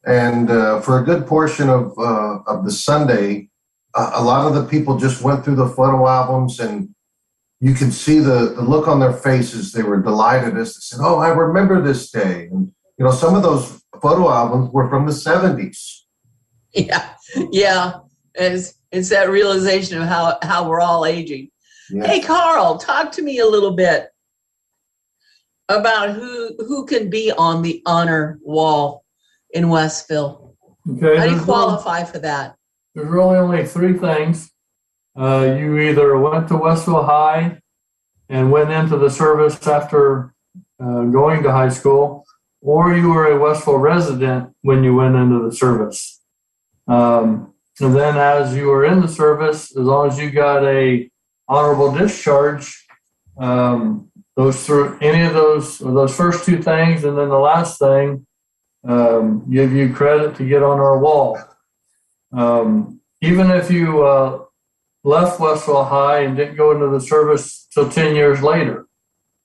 and 0.06 0.50
uh, 0.50 0.82
for 0.82 1.00
a 1.00 1.04
good 1.04 1.28
portion 1.28 1.70
of 1.70 1.94
uh, 1.98 2.40
of 2.48 2.66
the 2.66 2.72
Sunday, 2.72 3.50
uh, 3.96 4.12
a 4.14 4.24
lot 4.24 4.48
of 4.48 4.56
the 4.56 4.68
people 4.68 4.98
just 4.98 5.22
went 5.22 5.44
through 5.44 5.56
the 5.56 5.68
photo 5.68 6.08
albums 6.08 6.60
and 6.60 6.96
you 7.62 7.74
could 7.74 7.94
see 7.94 8.20
the, 8.20 8.54
the 8.56 8.62
look 8.62 8.88
on 8.88 9.00
their 9.00 9.14
faces. 9.14 9.72
They 9.72 9.84
were 9.84 10.02
delighted 10.02 10.58
as 10.58 10.76
they 10.76 10.80
said, 10.82 11.00
"Oh, 11.02 11.20
I 11.20 11.30
remember 11.30 11.82
this 11.82 12.10
day." 12.10 12.48
And 12.52 12.72
you 12.98 13.06
know, 13.06 13.12
some 13.12 13.36
of 13.36 13.44
those 13.44 13.82
photo 14.02 14.30
albums 14.30 14.72
were 14.72 14.90
from 14.90 15.06
the 15.06 15.12
'70s. 15.12 15.96
Yeah, 16.72 17.16
yeah. 17.52 17.94
It's 18.36 18.76
it's 18.92 19.10
that 19.10 19.32
realization 19.32 20.00
of 20.00 20.08
how 20.08 20.38
how 20.44 20.70
we're 20.70 20.82
all 20.82 21.04
aging. 21.04 21.50
Yeah. 21.90 22.06
Hey, 22.06 22.22
Carl, 22.22 22.78
talk 22.78 23.12
to 23.14 23.24
me 23.24 23.40
a 23.40 23.48
little 23.48 23.72
bit 23.72 24.10
about 25.68 26.12
who 26.12 26.56
who 26.60 26.86
can 26.86 27.10
be 27.10 27.32
on 27.32 27.64
the 27.64 27.82
honor 27.88 28.40
wall 28.44 29.04
in 29.52 29.70
Westville. 29.70 30.56
Okay. 30.88 31.18
How 31.18 31.24
do 31.24 31.32
you 31.32 31.36
there's 31.38 31.46
qualify 31.46 32.04
for 32.04 32.20
that? 32.20 32.56
There's 32.94 33.08
really 33.08 33.38
only 33.38 33.66
three 33.66 33.98
things. 33.98 34.52
Uh, 35.20 35.58
you 35.60 35.78
either 35.78 36.18
went 36.18 36.48
to 36.48 36.56
Westville 36.56 37.04
High 37.04 37.60
and 38.30 38.54
went 38.54 38.72
into 38.72 38.98
the 38.98 39.10
service 39.10 39.68
after 39.68 40.34
uh, 40.82 41.04
going 41.04 41.44
to 41.44 41.52
high 41.52 41.68
school, 41.68 42.26
or 42.62 42.96
you 42.96 43.10
were 43.10 43.28
a 43.28 43.38
Westville 43.38 43.80
resident 43.80 44.56
when 44.62 44.82
you 44.82 44.96
went 44.96 45.16
into 45.16 45.44
the 45.44 45.54
service. 45.54 46.22
Um, 46.88 47.54
and 47.82 47.94
then, 47.94 48.18
as 48.18 48.56
you 48.56 48.68
were 48.68 48.86
in 48.86 49.02
the 49.02 49.10
service, 49.10 49.76
as 49.76 49.84
long 49.84 50.08
as 50.08 50.18
you 50.18 50.32
got 50.32 50.64
a 50.64 51.10
honorable 51.50 51.92
discharge, 51.92 52.86
um, 53.38 54.10
those 54.38 54.66
through 54.66 54.98
any 55.02 55.26
of 55.26 55.34
those 55.34 55.80
those 55.80 56.16
first 56.16 56.46
two 56.46 56.62
things, 56.62 57.04
and 57.04 57.18
then 57.18 57.28
the 57.28 57.38
last 57.38 57.78
thing, 57.78 58.26
um, 58.88 59.50
give 59.52 59.74
you 59.74 59.94
credit 59.94 60.36
to 60.36 60.48
get 60.48 60.64
on 60.64 60.80
our 60.80 60.98
wall. 60.98 61.38
Um, 62.32 63.02
even 63.22 63.52
if 63.52 63.70
you 63.70 64.04
uh, 64.04 64.46
left 65.10 65.40
Westville 65.40 65.84
High 65.84 66.20
and 66.20 66.38
didn't 66.38 66.56
go 66.56 66.72
into 66.72 66.88
the 66.88 67.02
service 67.02 67.68
till 67.74 67.90
10 67.90 68.16
years 68.16 68.42
later, 68.42 68.88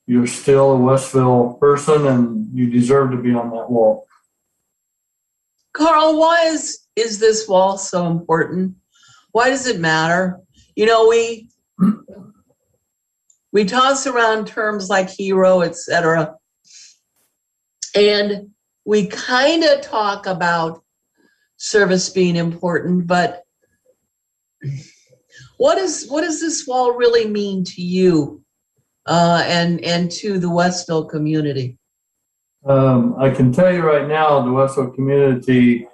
you're 0.07 0.27
still 0.27 0.73
a 0.73 0.77
Westville 0.77 1.55
person 1.55 2.07
and 2.07 2.49
you 2.57 2.71
deserve 2.71 3.11
to 3.11 3.17
be 3.17 3.33
on 3.35 3.51
that 3.51 3.71
wall. 3.71 4.07
Carl, 5.73 6.19
why 6.19 6.45
is 6.45 6.81
is 6.95 7.19
this 7.19 7.49
wall 7.49 7.79
so 7.79 8.07
important? 8.07 8.77
Why 9.33 9.51
does 9.51 9.67
it 9.67 9.81
matter? 9.81 10.39
You 10.77 10.87
know, 10.87 11.09
we 11.09 11.49
we 13.53 13.65
toss 13.65 14.07
around 14.07 14.47
terms 14.47 14.89
like 14.89 15.11
hero, 15.11 15.63
etc. 15.63 16.37
And 17.97 18.51
we 18.85 19.07
kind 19.07 19.65
of 19.65 19.81
talk 19.81 20.27
about 20.27 20.85
service 21.57 22.11
being 22.11 22.37
important, 22.37 23.07
but 23.07 23.43
what 25.57 25.79
is 25.79 26.07
what 26.09 26.23
does 26.23 26.41
this 26.41 26.67
wall 26.67 26.93
really 26.93 27.29
mean 27.29 27.65
to 27.65 27.83
you 27.83 28.43
uh, 29.07 29.43
and 29.47 29.83
and 29.85 30.11
to 30.11 30.39
the 30.39 30.51
Westville 30.51 31.05
community? 31.05 31.79
Um, 32.67 33.15
I 33.19 33.31
can 33.31 33.53
tell 33.53 33.73
you 33.73 33.83
right 33.83 34.09
now, 34.09 34.41
the 34.43 34.53
Westville 34.53 34.91
community 34.91 35.87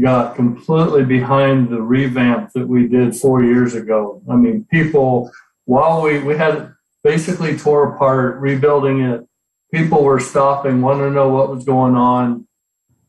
got 0.00 0.34
completely 0.34 1.04
behind 1.04 1.68
the 1.68 1.80
revamp 1.80 2.52
that 2.52 2.66
we 2.66 2.88
did 2.88 3.14
four 3.14 3.44
years 3.44 3.74
ago. 3.74 4.22
I 4.28 4.34
mean, 4.34 4.66
people, 4.70 5.30
while 5.66 6.02
we, 6.02 6.18
we 6.18 6.36
had 6.36 6.72
basically 7.04 7.56
tore 7.56 7.94
apart, 7.94 8.40
rebuilding 8.40 9.02
it, 9.02 9.24
people 9.72 10.02
were 10.02 10.20
stopping, 10.20 10.80
wanting 10.80 11.04
to 11.04 11.10
know 11.10 11.28
what 11.28 11.50
was 11.50 11.64
going 11.64 11.94
on. 11.94 12.46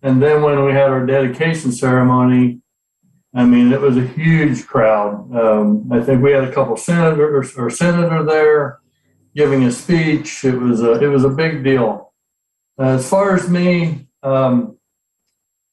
And 0.03 0.21
then 0.21 0.43
when 0.43 0.63
we 0.63 0.73
had 0.73 0.89
our 0.89 1.05
dedication 1.05 1.71
ceremony, 1.71 2.61
I 3.35 3.43
mean, 3.43 3.73
it 3.73 3.81
was 3.81 3.97
a 3.97 4.07
huge 4.07 4.65
crowd. 4.65 5.35
Um, 5.35 5.89
I 5.91 6.01
think 6.01 6.23
we 6.23 6.31
had 6.31 6.45
a 6.45 6.53
couple 6.53 6.77
senators 6.77 7.53
or 7.57 7.69
senator 7.69 8.23
there 8.23 8.79
giving 9.35 9.65
a 9.65 9.71
speech. 9.71 10.45
It 10.45 10.57
was 10.57 10.81
a 10.81 10.93
it 11.03 11.07
was 11.07 11.25
a 11.25 11.29
big 11.29 11.63
deal. 11.63 12.13
As 12.79 13.09
far 13.09 13.35
as 13.35 13.49
me, 13.49 14.07
um, 14.23 14.77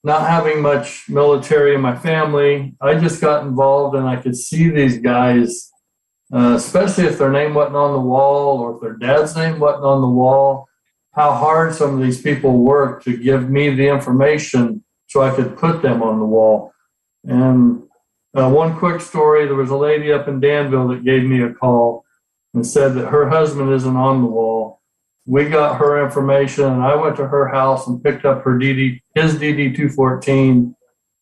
not 0.02 0.28
having 0.28 0.60
much 0.60 1.08
military 1.08 1.74
in 1.74 1.80
my 1.80 1.96
family, 1.96 2.74
I 2.80 2.96
just 2.96 3.20
got 3.20 3.46
involved 3.46 3.94
and 3.94 4.08
I 4.08 4.16
could 4.16 4.36
see 4.36 4.68
these 4.68 4.98
guys, 4.98 5.70
uh, 6.34 6.54
especially 6.56 7.04
if 7.04 7.18
their 7.18 7.30
name 7.30 7.54
wasn't 7.54 7.76
on 7.76 7.92
the 7.92 8.00
wall 8.00 8.58
or 8.58 8.74
if 8.74 8.80
their 8.80 8.96
dad's 8.96 9.36
name 9.36 9.60
wasn't 9.60 9.84
on 9.84 10.00
the 10.00 10.08
wall, 10.08 10.66
how 11.12 11.32
hard 11.32 11.74
some 11.74 11.94
of 11.94 12.02
these 12.02 12.20
people 12.20 12.58
worked 12.58 13.04
to 13.04 13.16
give 13.16 13.48
me 13.48 13.70
the 13.70 13.86
information 13.86 14.82
so 15.06 15.22
I 15.22 15.30
could 15.30 15.56
put 15.56 15.82
them 15.82 16.02
on 16.02 16.18
the 16.18 16.24
wall. 16.24 16.71
And 17.24 17.82
uh, 18.36 18.48
one 18.48 18.78
quick 18.78 19.00
story 19.00 19.46
there 19.46 19.54
was 19.54 19.70
a 19.70 19.76
lady 19.76 20.12
up 20.12 20.28
in 20.28 20.40
Danville 20.40 20.88
that 20.88 21.04
gave 21.04 21.24
me 21.24 21.42
a 21.42 21.52
call 21.52 22.04
and 22.54 22.66
said 22.66 22.94
that 22.94 23.08
her 23.08 23.28
husband 23.28 23.72
isn't 23.72 23.96
on 23.96 24.22
the 24.22 24.26
wall. 24.26 24.80
We 25.26 25.48
got 25.48 25.78
her 25.78 26.04
information, 26.04 26.64
and 26.64 26.82
I 26.82 26.96
went 26.96 27.16
to 27.16 27.28
her 27.28 27.48
house 27.48 27.86
and 27.86 28.02
picked 28.02 28.24
up 28.24 28.42
her 28.42 28.58
DD, 28.58 29.00
his 29.14 29.34
DD 29.34 29.76
214, 29.76 30.74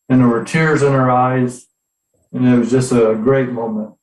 and 0.09 0.21
there 0.21 0.29
were 0.29 0.45
tears 0.45 0.83
in 0.83 0.93
her 0.93 1.11
eyes, 1.11 1.67
and 2.33 2.47
it 2.47 2.59
was 2.59 2.71
just 2.71 2.93
a 2.93 3.15
great 3.15 3.51
moment. 3.51 3.95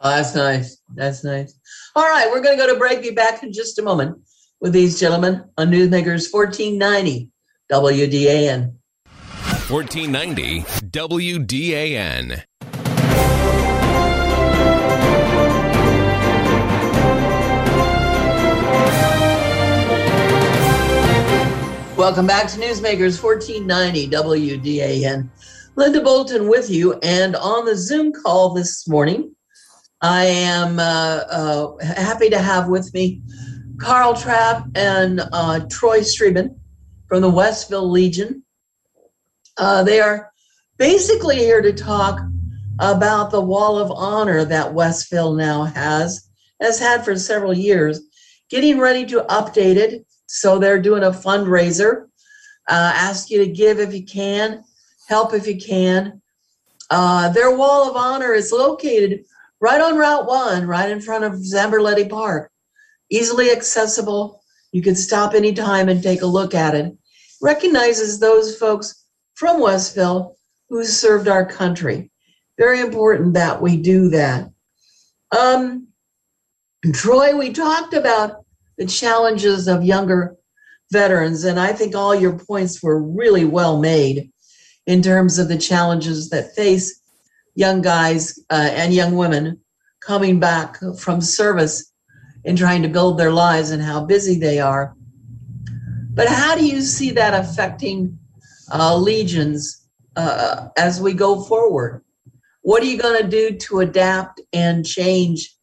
Oh, 0.00 0.10
that's 0.10 0.36
nice. 0.36 0.80
That's 0.94 1.24
nice. 1.24 1.58
All 1.96 2.04
right, 2.04 2.30
we're 2.30 2.40
going 2.40 2.56
to 2.56 2.64
go 2.64 2.72
to 2.72 2.78
break. 2.78 3.02
Be 3.02 3.10
back 3.10 3.42
in 3.42 3.52
just 3.52 3.80
a 3.80 3.82
moment 3.82 4.16
with 4.60 4.72
these 4.72 5.00
gentlemen 5.00 5.44
on 5.58 5.70
Newsmakers 5.70 6.32
1490 6.32 7.30
WDAN. 7.70 8.74
1490 9.68 10.62
WDAN. 10.88 12.42
Welcome 21.98 22.26
back 22.26 22.48
to 22.48 22.58
Newsmakers 22.58 23.22
1490 23.22 24.08
WDAN. 24.08 25.28
Linda 25.76 26.00
Bolton 26.00 26.48
with 26.48 26.70
you, 26.70 26.94
and 27.02 27.36
on 27.36 27.66
the 27.66 27.76
Zoom 27.76 28.10
call 28.10 28.54
this 28.54 28.88
morning, 28.88 29.36
I 30.00 30.24
am 30.24 30.78
uh, 30.78 30.82
uh, 31.30 31.84
happy 31.84 32.30
to 32.30 32.38
have 32.38 32.68
with 32.68 32.94
me 32.94 33.20
Carl 33.76 34.14
Trap 34.14 34.64
and 34.74 35.20
uh, 35.30 35.60
Troy 35.68 36.00
Strebing 36.00 36.56
from 37.06 37.20
the 37.20 37.30
Westville 37.30 37.90
Legion. 37.90 38.42
Uh, 39.58 39.82
they 39.82 40.00
are 40.00 40.30
basically 40.78 41.36
here 41.36 41.60
to 41.60 41.72
talk 41.72 42.20
about 42.78 43.30
the 43.30 43.40
Wall 43.40 43.76
of 43.76 43.90
Honor 43.90 44.44
that 44.44 44.72
Westville 44.72 45.34
now 45.34 45.64
has, 45.64 46.28
has 46.60 46.78
had 46.78 47.04
for 47.04 47.18
several 47.18 47.52
years, 47.52 48.00
getting 48.50 48.78
ready 48.78 49.04
to 49.06 49.24
update 49.28 49.76
it. 49.76 50.06
So 50.26 50.58
they're 50.58 50.80
doing 50.80 51.02
a 51.02 51.10
fundraiser. 51.10 52.06
Uh, 52.68 52.92
ask 52.94 53.30
you 53.30 53.38
to 53.38 53.50
give 53.50 53.80
if 53.80 53.92
you 53.92 54.04
can, 54.04 54.62
help 55.08 55.34
if 55.34 55.46
you 55.46 55.58
can. 55.58 56.22
Uh, 56.90 57.28
their 57.30 57.56
Wall 57.56 57.90
of 57.90 57.96
Honor 57.96 58.34
is 58.34 58.52
located 58.52 59.24
right 59.60 59.80
on 59.80 59.96
Route 59.96 60.26
1, 60.26 60.66
right 60.66 60.90
in 60.90 61.00
front 61.00 61.24
of 61.24 61.32
Zamberletti 61.32 62.08
Park. 62.08 62.52
Easily 63.10 63.50
accessible. 63.50 64.42
You 64.70 64.82
can 64.82 64.94
stop 64.94 65.34
anytime 65.34 65.88
and 65.88 66.02
take 66.02 66.22
a 66.22 66.26
look 66.26 66.54
at 66.54 66.74
it. 66.74 66.94
Recognizes 67.40 68.20
those 68.20 68.56
folks 68.56 69.06
from 69.38 69.60
Westville 69.60 70.36
who 70.68 70.84
served 70.84 71.28
our 71.28 71.46
country. 71.46 72.10
Very 72.58 72.80
important 72.80 73.34
that 73.34 73.62
we 73.62 73.76
do 73.76 74.08
that. 74.08 74.50
Um, 75.38 75.86
Troy, 76.92 77.36
we 77.36 77.52
talked 77.52 77.94
about 77.94 78.44
the 78.78 78.86
challenges 78.86 79.68
of 79.68 79.84
younger 79.84 80.36
veterans, 80.90 81.44
and 81.44 81.60
I 81.60 81.72
think 81.72 81.94
all 81.94 82.14
your 82.14 82.36
points 82.36 82.82
were 82.82 83.00
really 83.00 83.44
well 83.44 83.78
made 83.78 84.30
in 84.86 85.02
terms 85.02 85.38
of 85.38 85.48
the 85.48 85.58
challenges 85.58 86.30
that 86.30 86.54
face 86.56 87.00
young 87.54 87.80
guys 87.80 88.38
uh, 88.50 88.70
and 88.72 88.92
young 88.92 89.16
women 89.16 89.60
coming 90.00 90.40
back 90.40 90.78
from 90.98 91.20
service 91.20 91.92
and 92.44 92.58
trying 92.58 92.82
to 92.82 92.88
build 92.88 93.18
their 93.18 93.32
lives 93.32 93.70
and 93.70 93.82
how 93.82 94.04
busy 94.04 94.38
they 94.38 94.58
are. 94.58 94.96
But 96.12 96.26
how 96.26 96.56
do 96.56 96.66
you 96.66 96.80
see 96.80 97.12
that 97.12 97.34
affecting 97.34 98.18
uh, 98.72 98.96
legions 98.96 99.86
uh, 100.16 100.68
as 100.76 101.00
we 101.00 101.12
go 101.12 101.42
forward? 101.44 102.02
What 102.62 102.82
are 102.82 102.86
you 102.86 102.98
going 102.98 103.22
to 103.22 103.28
do 103.28 103.56
to 103.56 103.80
adapt 103.80 104.40
and 104.52 104.84
change 104.84 105.54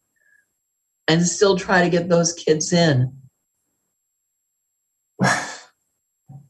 and 1.07 1.25
still 1.25 1.57
try 1.57 1.83
to 1.83 1.89
get 1.89 2.09
those 2.09 2.33
kids 2.33 2.73
in? 2.73 3.13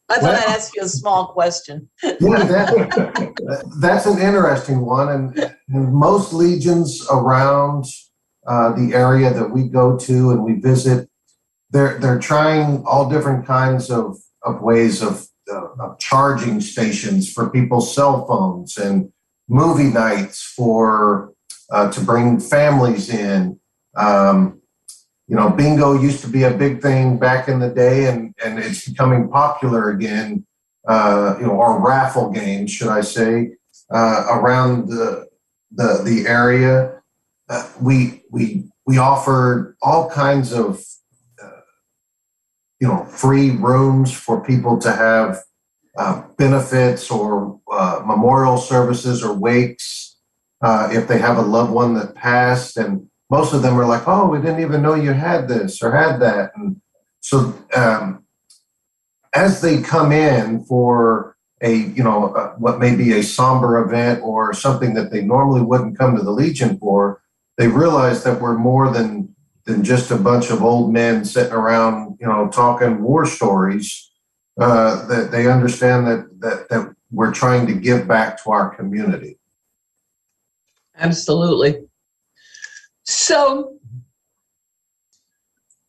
I 0.08 0.18
thought 0.20 0.22
Well- 0.22 0.36
I'd 0.36 0.56
ask 0.56 0.76
you 0.76 0.84
a 0.84 0.88
small 0.90 1.28
question. 1.28 1.90
Yeah, 2.04 2.44
that, 2.46 3.70
that's 3.80 4.06
an 4.06 4.20
interesting 4.20 4.86
one, 4.86 5.10
and, 5.10 5.54
and 5.70 5.94
most 5.94 6.32
legions 6.34 7.06
around 7.12 7.86
uh, 8.48 8.74
the 8.74 8.94
area 8.94 9.34
that 9.34 9.50
we 9.50 9.68
go 9.68 9.98
to 9.98 10.32
and 10.32 10.44
we 10.44 10.54
visit, 10.54 11.10
they're 11.72 11.98
they're 11.98 12.20
trying 12.20 12.84
all 12.86 13.10
different 13.10 13.46
kinds 13.46 13.90
of 13.90 14.18
of 14.44 14.62
ways 14.62 15.02
of, 15.02 15.28
uh, 15.52 15.96
charging 16.00 16.62
stations 16.62 17.32
for 17.32 17.50
people's 17.50 17.94
cell 17.94 18.26
phones 18.26 18.78
and 18.78 19.12
movie 19.48 19.92
nights 19.92 20.42
for 20.42 21.34
uh, 21.72 21.92
to 21.92 22.02
bring 22.02 22.40
families 22.40 23.10
in. 23.10 23.60
Um, 23.96 24.62
you 25.28 25.36
know, 25.36 25.50
bingo 25.50 26.00
used 26.00 26.22
to 26.22 26.30
be 26.30 26.44
a 26.44 26.52
big 26.52 26.82
thing 26.82 27.18
back 27.18 27.48
in 27.48 27.60
the 27.60 27.70
day, 27.70 28.08
and 28.08 28.36
and 28.44 28.60
it's 28.60 28.88
becoming 28.88 29.30
popular 29.30 29.90
again 29.90 30.46
uh, 30.88 31.36
you 31.40 31.48
know, 31.48 31.54
or 31.54 31.80
raffle 31.86 32.32
games, 32.32 32.72
should 32.72 32.88
I 32.88 33.02
say, 33.02 33.56
uh, 33.90 34.26
around 34.30 34.88
the 34.88 35.28
the 35.72 36.02
the 36.04 36.28
area. 36.28 37.02
Uh, 37.50 37.70
we 37.82 38.24
we 38.32 38.70
we 38.86 38.98
offered 38.98 39.76
all 39.82 40.10
kinds 40.10 40.54
of 40.54 40.84
you 42.80 42.88
know 42.88 43.06
free 43.06 43.52
rooms 43.52 44.12
for 44.12 44.44
people 44.44 44.78
to 44.80 44.92
have 44.92 45.40
uh, 45.98 46.24
benefits 46.38 47.10
or 47.10 47.60
uh, 47.72 48.02
memorial 48.06 48.58
services 48.58 49.24
or 49.24 49.34
wakes 49.34 50.18
uh, 50.62 50.90
if 50.92 51.08
they 51.08 51.20
have 51.20 51.38
a 51.38 51.42
loved 51.42 51.72
one 51.72 51.94
that 51.94 52.16
passed. 52.16 52.76
And 52.76 53.08
most 53.30 53.54
of 53.54 53.62
them 53.62 53.80
are 53.80 53.86
like 53.86 54.08
oh 54.08 54.28
we 54.28 54.40
didn't 54.40 54.62
even 54.62 54.82
know 54.82 54.96
you 54.96 55.14
had 55.14 55.48
this 55.48 55.82
or 55.82 55.96
had 55.96 56.20
that. 56.20 56.52
And 56.56 56.82
so 57.22 57.54
um, 57.76 58.26
as 59.34 59.62
they 59.62 59.82
come 59.82 60.12
in 60.12 60.64
for 60.66 61.36
a 61.62 61.74
you 61.74 62.04
know 62.04 62.54
what 62.58 62.80
may 62.80 62.96
be 62.96 63.14
a 63.14 63.24
somber 63.24 63.84
event 63.84 64.22
or 64.24 64.54
something 64.54 64.94
that 64.94 65.12
they 65.12 65.22
normally 65.22 65.62
wouldn't 65.62 65.98
come 65.98 66.16
to 66.16 66.24
the 66.24 66.32
legion 66.32 66.78
for 66.78 67.22
they 67.58 67.68
realize 67.68 68.24
that 68.24 68.42
we're 68.42 68.58
more 68.58 68.92
than 68.92 69.35
than 69.66 69.84
just 69.84 70.12
a 70.12 70.18
bunch 70.18 70.50
of 70.52 70.64
old 70.64 70.94
men 70.94 71.26
sitting 71.26 71.54
around 71.54 72.18
you 72.20 72.28
know 72.28 72.48
talking 72.50 73.02
war 73.02 73.26
stories 73.26 74.12
uh, 74.60 75.06
that 75.08 75.32
they 75.32 75.50
understand 75.50 76.08
that 76.08 76.28
that 76.40 76.70
that 76.70 76.96
we're 77.12 77.34
trying 77.34 77.66
to 77.68 77.74
give 77.74 78.08
back 78.08 78.42
to 78.44 78.52
our 78.52 78.76
community 78.76 79.38
Absolutely. 80.98 81.86
So 83.04 83.78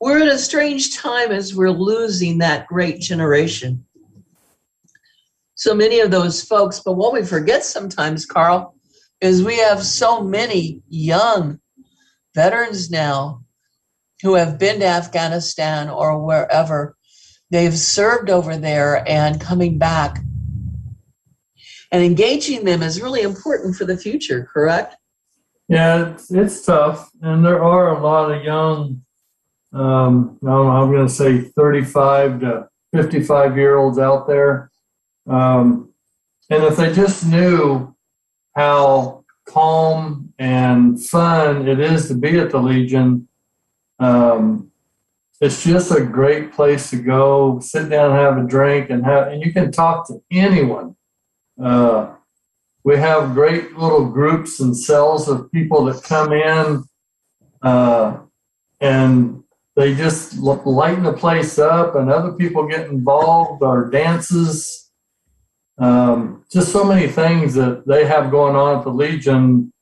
we're 0.01 0.21
in 0.21 0.29
a 0.29 0.39
strange 0.39 0.97
time 0.97 1.31
as 1.31 1.55
we're 1.55 1.71
losing 1.71 2.39
that 2.39 2.67
great 2.67 3.01
generation. 3.01 3.85
So 5.55 5.75
many 5.75 6.01
of 6.01 6.11
those 6.11 6.43
folks, 6.45 6.81
but 6.81 6.95
what 6.95 7.15
we 7.15 7.25
forget 7.25 7.65
sometimes, 7.65 8.27
Carl, 8.27 8.75
is 9.23 9.43
we 9.43 9.57
have 9.57 9.83
so 9.83 10.23
many 10.23 10.83
young 10.89 11.59
veterans 12.35 12.91
now 12.91 13.43
who 14.23 14.35
have 14.35 14.59
been 14.59 14.81
to 14.81 14.87
Afghanistan 14.87 15.89
or 15.89 16.25
wherever 16.25 16.97
they've 17.51 17.77
served 17.77 18.31
over 18.31 18.57
there 18.57 19.09
and 19.09 19.41
coming 19.41 19.79
back. 19.79 20.19
And 21.93 22.03
engaging 22.03 22.65
them 22.65 22.83
is 22.83 23.01
really 23.01 23.23
important 23.23 23.77
for 23.77 23.85
the 23.85 23.97
future, 23.97 24.49
correct? 24.53 24.97
Yeah, 25.69 26.11
it's, 26.11 26.31
it's 26.33 26.65
tough, 26.65 27.11
and 27.23 27.45
there 27.45 27.63
are 27.63 27.97
a 27.97 28.01
lot 28.01 28.31
of 28.31 28.45
young. 28.45 29.03
Um, 29.73 30.39
I 30.43 30.47
don't 30.47 30.67
know, 30.67 30.71
I'm 30.71 30.91
going 30.91 31.07
to 31.07 31.13
say 31.13 31.41
35 31.41 32.41
to 32.41 32.69
55 32.93 33.57
year 33.57 33.77
olds 33.77 33.99
out 33.99 34.27
there, 34.27 34.71
um, 35.29 35.93
and 36.51 36.63
if 36.63 36.77
they 36.77 36.93
just 36.93 37.27
knew 37.27 37.95
how 38.55 39.25
calm 39.47 40.33
and 40.39 41.05
fun 41.05 41.67
it 41.67 41.81
is 41.81 42.09
to 42.09 42.15
be 42.15 42.39
at 42.39 42.51
the 42.51 42.59
Legion, 42.59 43.26
um, 43.99 44.71
it's 45.41 45.65
just 45.65 45.91
a 45.91 46.03
great 46.03 46.53
place 46.53 46.91
to 46.91 46.97
go, 46.97 47.61
sit 47.61 47.91
down, 47.91 48.13
have 48.13 48.39
a 48.39 48.47
drink, 48.47 48.91
and 48.91 49.05
have, 49.05 49.29
and 49.29 49.43
you 49.43 49.53
can 49.53 49.71
talk 49.71 50.07
to 50.09 50.23
anyone. 50.31 50.97
Uh, 51.63 52.15
we 52.85 52.97
have 52.97 53.35
great 53.35 53.77
little 53.77 54.09
groups 54.09 54.61
and 54.61 54.77
cells 54.77 55.29
of 55.29 55.51
people 55.51 55.85
that 55.87 56.03
come 56.05 56.33
in 56.33 56.85
uh, 57.63 58.19
and 58.81 59.43
they 59.75 59.95
just 59.95 60.39
lighten 60.39 61.05
the 61.05 61.13
place 61.13 61.59
up 61.59 61.97
and 61.97 62.11
other 62.11 62.33
people 62.33 62.67
get 62.67 62.89
involved 62.89 63.63
or 63.63 63.91
dances 63.91 64.91
um, 65.79 66.45
just 66.51 66.73
so 66.73 66.85
many 66.85 67.09
things 67.09 67.55
that 67.55 67.87
they 67.87 68.07
have 68.07 68.31
going 68.31 68.57
on 68.57 68.79
at 68.79 68.85
the 68.85 68.91
legion 68.91 69.73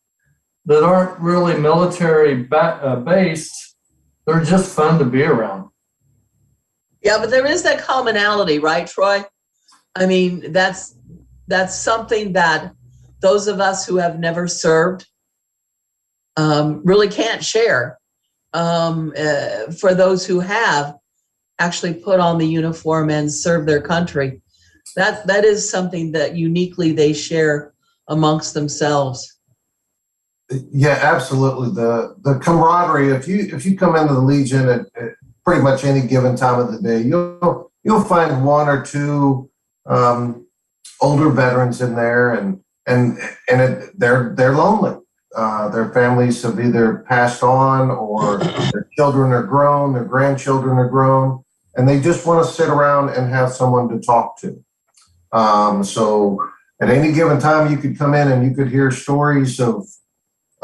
that 0.65 0.83
aren't 0.83 1.21
really 1.21 1.59
military 1.59 2.43
ba- 2.43 2.81
uh, 2.83 2.97
based 2.97 3.74
they're 4.27 4.45
just 4.45 4.75
fun 4.75 4.99
to 4.99 5.05
be 5.05 5.23
around 5.23 5.69
Yeah, 7.03 7.19
but 7.19 7.31
there 7.31 7.47
is 7.47 7.63
that 7.63 7.81
commonality, 7.81 8.59
right, 8.59 8.87
Troy? 8.87 9.25
I 9.95 10.07
mean, 10.07 10.53
that's 10.53 10.97
that's 11.47 11.75
something 11.75 12.33
that 12.33 12.73
those 13.21 13.49
of 13.49 13.61
us 13.61 13.87
who 13.87 13.97
have 13.97 14.19
never 14.19 14.49
served 14.49 15.07
um, 16.37 16.83
really 16.85 17.09
can't 17.09 17.45
share. 17.45 17.99
Um, 18.53 19.13
uh, 19.19 19.73
for 19.73 19.95
those 19.95 20.27
who 20.27 20.41
have 20.41 20.95
actually 21.59 21.95
put 21.95 22.21
on 22.21 22.39
the 22.39 22.47
uniform 22.47 23.11
and 23.11 23.33
served 23.33 23.69
their 23.69 23.81
country, 23.81 24.43
that 24.97 25.27
that 25.27 25.45
is 25.45 25.69
something 25.69 26.13
that 26.13 26.37
uniquely 26.37 26.93
they 26.93 27.13
share 27.13 27.73
amongst 28.09 28.55
themselves. 28.55 29.34
Yeah, 30.51 30.99
absolutely. 31.03 31.71
The 31.71 32.17
the 32.23 32.39
camaraderie. 32.39 33.11
If 33.11 33.27
you 33.27 33.49
if 33.55 33.65
you 33.65 33.77
come 33.77 33.97
into 33.97 34.15
the 34.15 34.21
Legion 34.21 34.69
at, 34.69 34.81
at 35.01 35.13
pretty 35.45 35.63
much 35.63 35.85
any 35.85 36.07
given 36.07 36.37
time 36.37 36.61
of 36.61 36.73
the 36.73 36.81
day, 36.81 37.01
you'll 37.01 37.73
you'll 37.83 38.05
find 38.05 38.45
one 38.45 38.69
or 38.69 38.85
two 38.85 39.51
um, 39.87 40.47
older 41.01 41.31
veterans 41.31 41.81
in 41.81 41.95
there, 41.95 42.35
and 42.35 42.61
and 42.87 43.19
and 43.49 43.61
it, 43.61 43.99
they're 43.99 44.35
they're 44.37 44.55
lonely. 44.55 45.01
Uh, 45.35 45.69
their 45.71 45.93
families 45.93 46.43
have 46.43 46.61
either 46.61 47.05
passed 47.09 47.43
on, 47.43 47.91
or 47.91 48.39
their 48.39 48.89
children 48.97 49.33
are 49.33 49.43
grown, 49.43 49.93
their 49.93 50.05
grandchildren 50.05 50.77
are 50.77 50.89
grown, 50.89 51.43
and 51.75 51.89
they 51.89 52.01
just 52.01 52.27
want 52.27 52.45
to 52.45 52.53
sit 52.53 52.69
around 52.69 53.09
and 53.09 53.33
have 53.33 53.51
someone 53.51 53.89
to 53.89 53.99
talk 53.99 54.39
to. 54.39 54.63
Um, 55.33 55.83
so 55.83 56.39
at 56.81 56.91
any 56.91 57.13
given 57.13 57.41
time, 57.41 57.71
you 57.71 57.79
could 57.79 57.99
come 57.99 58.15
in 58.15 58.31
and 58.31 58.45
you 58.45 58.55
could 58.55 58.71
hear 58.71 58.91
stories 58.93 59.59
of 59.59 59.89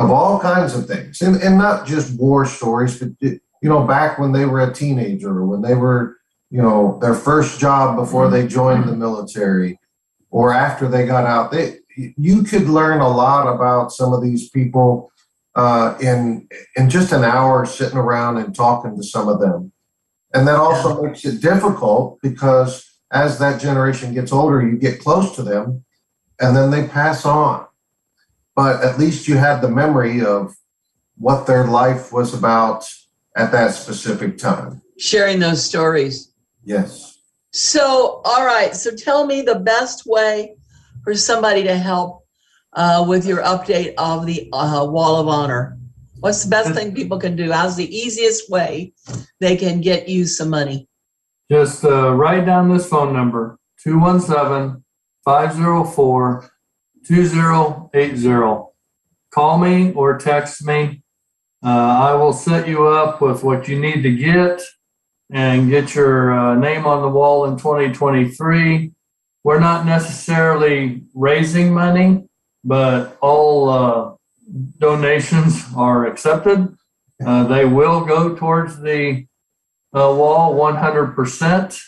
of 0.01 0.11
all 0.11 0.41
kinds 0.41 0.75
of 0.75 0.87
things, 0.87 1.21
and 1.21 1.37
and 1.37 1.59
not 1.59 1.87
just 1.87 2.19
war 2.19 2.47
stories, 2.47 2.99
but 2.99 3.11
you 3.21 3.69
know, 3.69 3.87
back 3.87 4.19
when 4.19 4.33
they 4.33 4.47
were 4.47 4.63
a 4.63 4.73
teenager, 4.73 5.29
or 5.29 5.47
when 5.47 5.61
they 5.61 5.75
were, 5.75 6.17
you 6.51 6.63
know, 6.63 6.99
their 7.03 7.15
first 7.15 7.61
job 7.61 7.97
before 7.97 8.31
they 8.31 8.47
joined 8.47 8.89
the 8.89 8.97
military, 8.97 9.79
or 10.31 10.55
after 10.55 10.89
they 10.89 11.07
got 11.07 11.27
out. 11.27 11.53
They 11.53 11.81
you 11.97 12.43
could 12.45 12.63
learn 12.63 13.03
a 13.03 13.09
lot 13.09 13.55
about 13.55 13.93
some 13.93 14.15
of 14.15 14.23
these 14.23 14.49
people 14.49 15.13
uh, 15.55 15.99
in 16.01 16.49
in 16.77 16.89
just 16.89 17.13
an 17.13 17.23
hour 17.23 17.67
sitting 17.67 17.99
around 17.99 18.39
and 18.39 18.55
talking 18.55 18.97
to 18.97 19.03
some 19.03 19.29
of 19.29 19.39
them, 19.39 19.71
and 20.33 20.49
that 20.49 20.57
also 20.57 21.03
makes 21.03 21.27
it 21.27 21.43
difficult 21.43 22.19
because 22.23 22.87
as 23.13 23.39
that 23.39 23.61
generation 23.61 24.15
gets 24.15 24.33
older, 24.33 24.67
you 24.67 24.79
get 24.79 24.99
close 24.99 25.37
to 25.37 25.43
them, 25.43 25.85
and 26.41 26.57
then 26.57 26.71
they 26.71 26.89
pass 26.89 27.27
on 27.27 27.67
but 28.61 28.85
at 28.85 28.99
least 28.99 29.27
you 29.27 29.39
had 29.39 29.63
the 29.63 29.71
memory 29.71 30.23
of 30.23 30.55
what 31.17 31.47
their 31.47 31.65
life 31.67 32.13
was 32.13 32.35
about 32.35 32.85
at 33.35 33.51
that 33.53 33.73
specific 33.73 34.37
time. 34.37 34.83
Sharing 34.99 35.39
those 35.39 35.65
stories. 35.65 36.35
Yes. 36.63 37.17
So, 37.55 38.21
all 38.23 38.45
right. 38.45 38.77
So, 38.77 38.95
tell 38.95 39.27
me 39.27 39.41
the 39.41 39.61
best 39.61 40.05
way 40.05 40.57
for 41.05 41.15
somebody 41.15 41.63
to 41.63 41.75
help 41.75 42.27
uh, 42.75 43.03
with 43.09 43.25
your 43.27 43.43
update 43.43 43.95
of 43.97 44.27
the 44.27 44.51
uh, 44.53 44.85
Wall 44.85 45.17
of 45.17 45.27
Honor. 45.27 45.79
What's 46.19 46.45
the 46.45 46.51
best 46.51 46.75
thing 46.75 46.95
people 46.95 47.19
can 47.19 47.37
do? 47.37 47.51
How's 47.51 47.77
the 47.79 47.97
easiest 47.97 48.51
way 48.51 48.93
they 49.41 49.57
can 49.57 49.81
get 49.81 50.07
you 50.07 50.27
some 50.27 50.51
money? 50.51 50.87
Just 51.51 51.83
uh, 51.83 52.13
write 52.13 52.45
down 52.45 52.69
this 52.69 52.87
phone 52.87 53.15
number 53.15 53.59
217 53.83 54.85
504 55.25 56.51
2080. 57.07 58.71
Call 59.33 59.59
me 59.59 59.93
or 59.93 60.19
text 60.19 60.65
me. 60.65 61.03
Uh, 61.65 61.69
I 61.69 62.15
will 62.15 62.33
set 62.33 62.67
you 62.67 62.87
up 62.87 63.21
with 63.21 63.45
what 63.45 63.69
you 63.69 63.79
need 63.79 64.03
to 64.03 64.15
get 64.15 64.63
and 65.31 65.71
get 65.71 65.95
your 65.95 66.33
uh, 66.33 66.55
name 66.57 66.87
on 66.87 67.03
the 67.03 67.09
wall 67.09 67.45
in 67.45 67.57
2023. 67.57 68.93
We're 69.45 69.61
not 69.61 69.87
necessarily 69.87 71.03
raising 71.15 71.73
money, 71.73 72.25
but 72.65 73.17
all 73.21 73.69
uh, 73.69 74.15
donations 74.79 75.65
are 75.77 76.07
accepted. 76.07 76.75
Uh, 77.25 77.45
they 77.45 77.65
will 77.65 78.05
go 78.05 78.35
towards 78.35 78.81
the 78.81 79.27
uh, 79.95 80.15
wall 80.17 80.55
100%. 80.55 81.83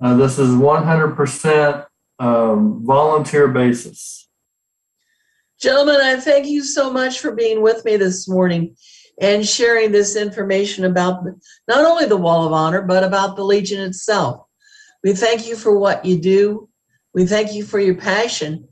Uh, 0.00 0.16
this 0.16 0.38
is 0.38 0.50
100% 0.50 1.86
um, 2.18 2.86
volunteer 2.86 3.48
basis. 3.48 4.27
Gentlemen, 5.60 6.00
I 6.00 6.20
thank 6.20 6.46
you 6.46 6.62
so 6.62 6.92
much 6.92 7.18
for 7.18 7.32
being 7.32 7.62
with 7.62 7.84
me 7.84 7.96
this 7.96 8.28
morning 8.28 8.76
and 9.20 9.46
sharing 9.46 9.90
this 9.90 10.14
information 10.14 10.84
about 10.84 11.24
not 11.66 11.84
only 11.84 12.06
the 12.06 12.16
Wall 12.16 12.46
of 12.46 12.52
Honor, 12.52 12.82
but 12.82 13.02
about 13.02 13.34
the 13.34 13.44
Legion 13.44 13.80
itself. 13.80 14.46
We 15.02 15.14
thank 15.14 15.48
you 15.48 15.56
for 15.56 15.76
what 15.76 16.04
you 16.04 16.16
do. 16.20 16.68
We 17.12 17.26
thank 17.26 17.52
you 17.54 17.64
for 17.64 17.80
your 17.80 17.96
passion 17.96 18.68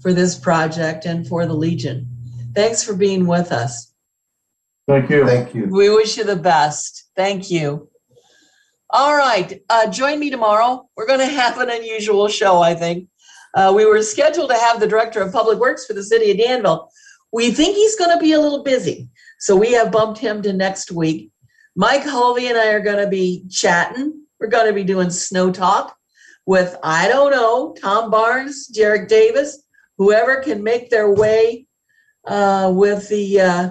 for 0.00 0.12
this 0.12 0.36
project 0.36 1.04
and 1.04 1.26
for 1.26 1.46
the 1.46 1.54
Legion. 1.54 2.08
Thanks 2.54 2.82
for 2.82 2.94
being 2.94 3.26
with 3.28 3.52
us. 3.52 3.92
Thank 4.88 5.10
you. 5.10 5.24
Thank 5.26 5.54
you. 5.54 5.66
We 5.66 5.90
wish 5.90 6.16
you 6.16 6.24
the 6.24 6.36
best. 6.36 7.08
Thank 7.14 7.50
you. 7.50 7.88
All 8.90 9.16
right. 9.16 9.62
Uh, 9.68 9.88
join 9.88 10.18
me 10.18 10.30
tomorrow. 10.30 10.88
We're 10.96 11.06
going 11.06 11.20
to 11.20 11.26
have 11.26 11.58
an 11.58 11.70
unusual 11.70 12.28
show, 12.28 12.62
I 12.62 12.74
think. 12.74 13.08
Uh, 13.56 13.72
we 13.74 13.86
were 13.86 14.02
scheduled 14.02 14.50
to 14.50 14.56
have 14.56 14.78
the 14.78 14.86
director 14.86 15.20
of 15.20 15.32
public 15.32 15.58
works 15.58 15.86
for 15.86 15.94
the 15.94 16.04
city 16.04 16.30
of 16.30 16.36
Danville. 16.36 16.90
We 17.32 17.50
think 17.50 17.74
he's 17.74 17.96
going 17.96 18.16
to 18.16 18.22
be 18.22 18.32
a 18.32 18.40
little 18.40 18.62
busy. 18.62 19.08
So 19.38 19.56
we 19.56 19.72
have 19.72 19.90
bumped 19.90 20.20
him 20.20 20.42
to 20.42 20.52
next 20.52 20.92
week. 20.92 21.30
Mike 21.74 22.02
Hulvey 22.02 22.48
and 22.48 22.58
I 22.58 22.68
are 22.68 22.80
going 22.80 23.02
to 23.02 23.08
be 23.08 23.44
chatting. 23.50 24.22
We're 24.38 24.48
going 24.48 24.66
to 24.66 24.74
be 24.74 24.84
doing 24.84 25.10
snow 25.10 25.50
talk 25.50 25.96
with, 26.44 26.76
I 26.82 27.08
don't 27.08 27.32
know, 27.32 27.74
Tom 27.80 28.10
Barnes, 28.10 28.70
Jarek 28.74 29.08
Davis, 29.08 29.62
whoever 29.96 30.42
can 30.42 30.62
make 30.62 30.90
their 30.90 31.10
way 31.10 31.66
uh, 32.26 32.70
with 32.74 33.08
the, 33.08 33.40
uh, 33.40 33.68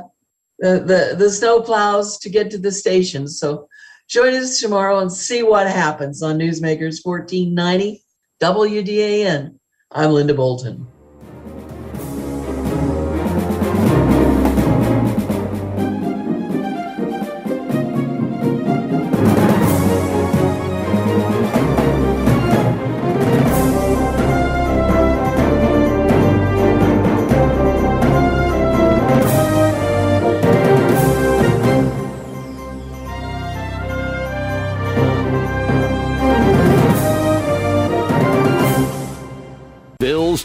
the, 0.59 0.79
the, 0.79 1.15
the 1.17 1.29
snow 1.29 1.61
plows 1.61 2.17
to 2.19 2.29
get 2.29 2.49
to 2.51 2.57
the 2.57 2.71
station. 2.71 3.27
So 3.27 3.67
join 4.07 4.33
us 4.33 4.59
tomorrow 4.59 4.99
and 4.99 5.11
see 5.11 5.43
what 5.43 5.67
happens 5.67 6.23
on 6.23 6.39
Newsmakers 6.39 6.99
1490 7.03 8.03
WDAN. 8.41 9.55
I'm 9.95 10.11
Linda 10.11 10.33
Bolton. 10.33 10.94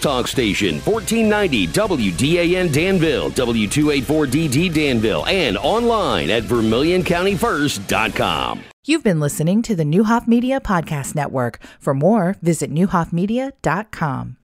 Talk 0.01 0.27
Station, 0.29 0.81
1490 0.81 1.67
WDAN 1.69 2.73
Danville, 2.73 3.31
W284DD 3.31 4.75
Danville, 4.75 5.27
and 5.27 5.57
online 5.59 6.31
at 6.31 6.43
VermilionCountyFirst.com. 6.45 8.65
You've 8.87 9.05
been 9.05 9.21
listening 9.21 9.61
to 9.63 9.77
the 9.77 9.85
Neuhoff 9.85 10.27
Media 10.27 10.59
Podcast 10.59 11.15
Network. 11.15 11.61
For 11.79 11.93
more, 11.95 12.37
visit 12.41 12.73
neuhoffmedia.com. 12.73 14.37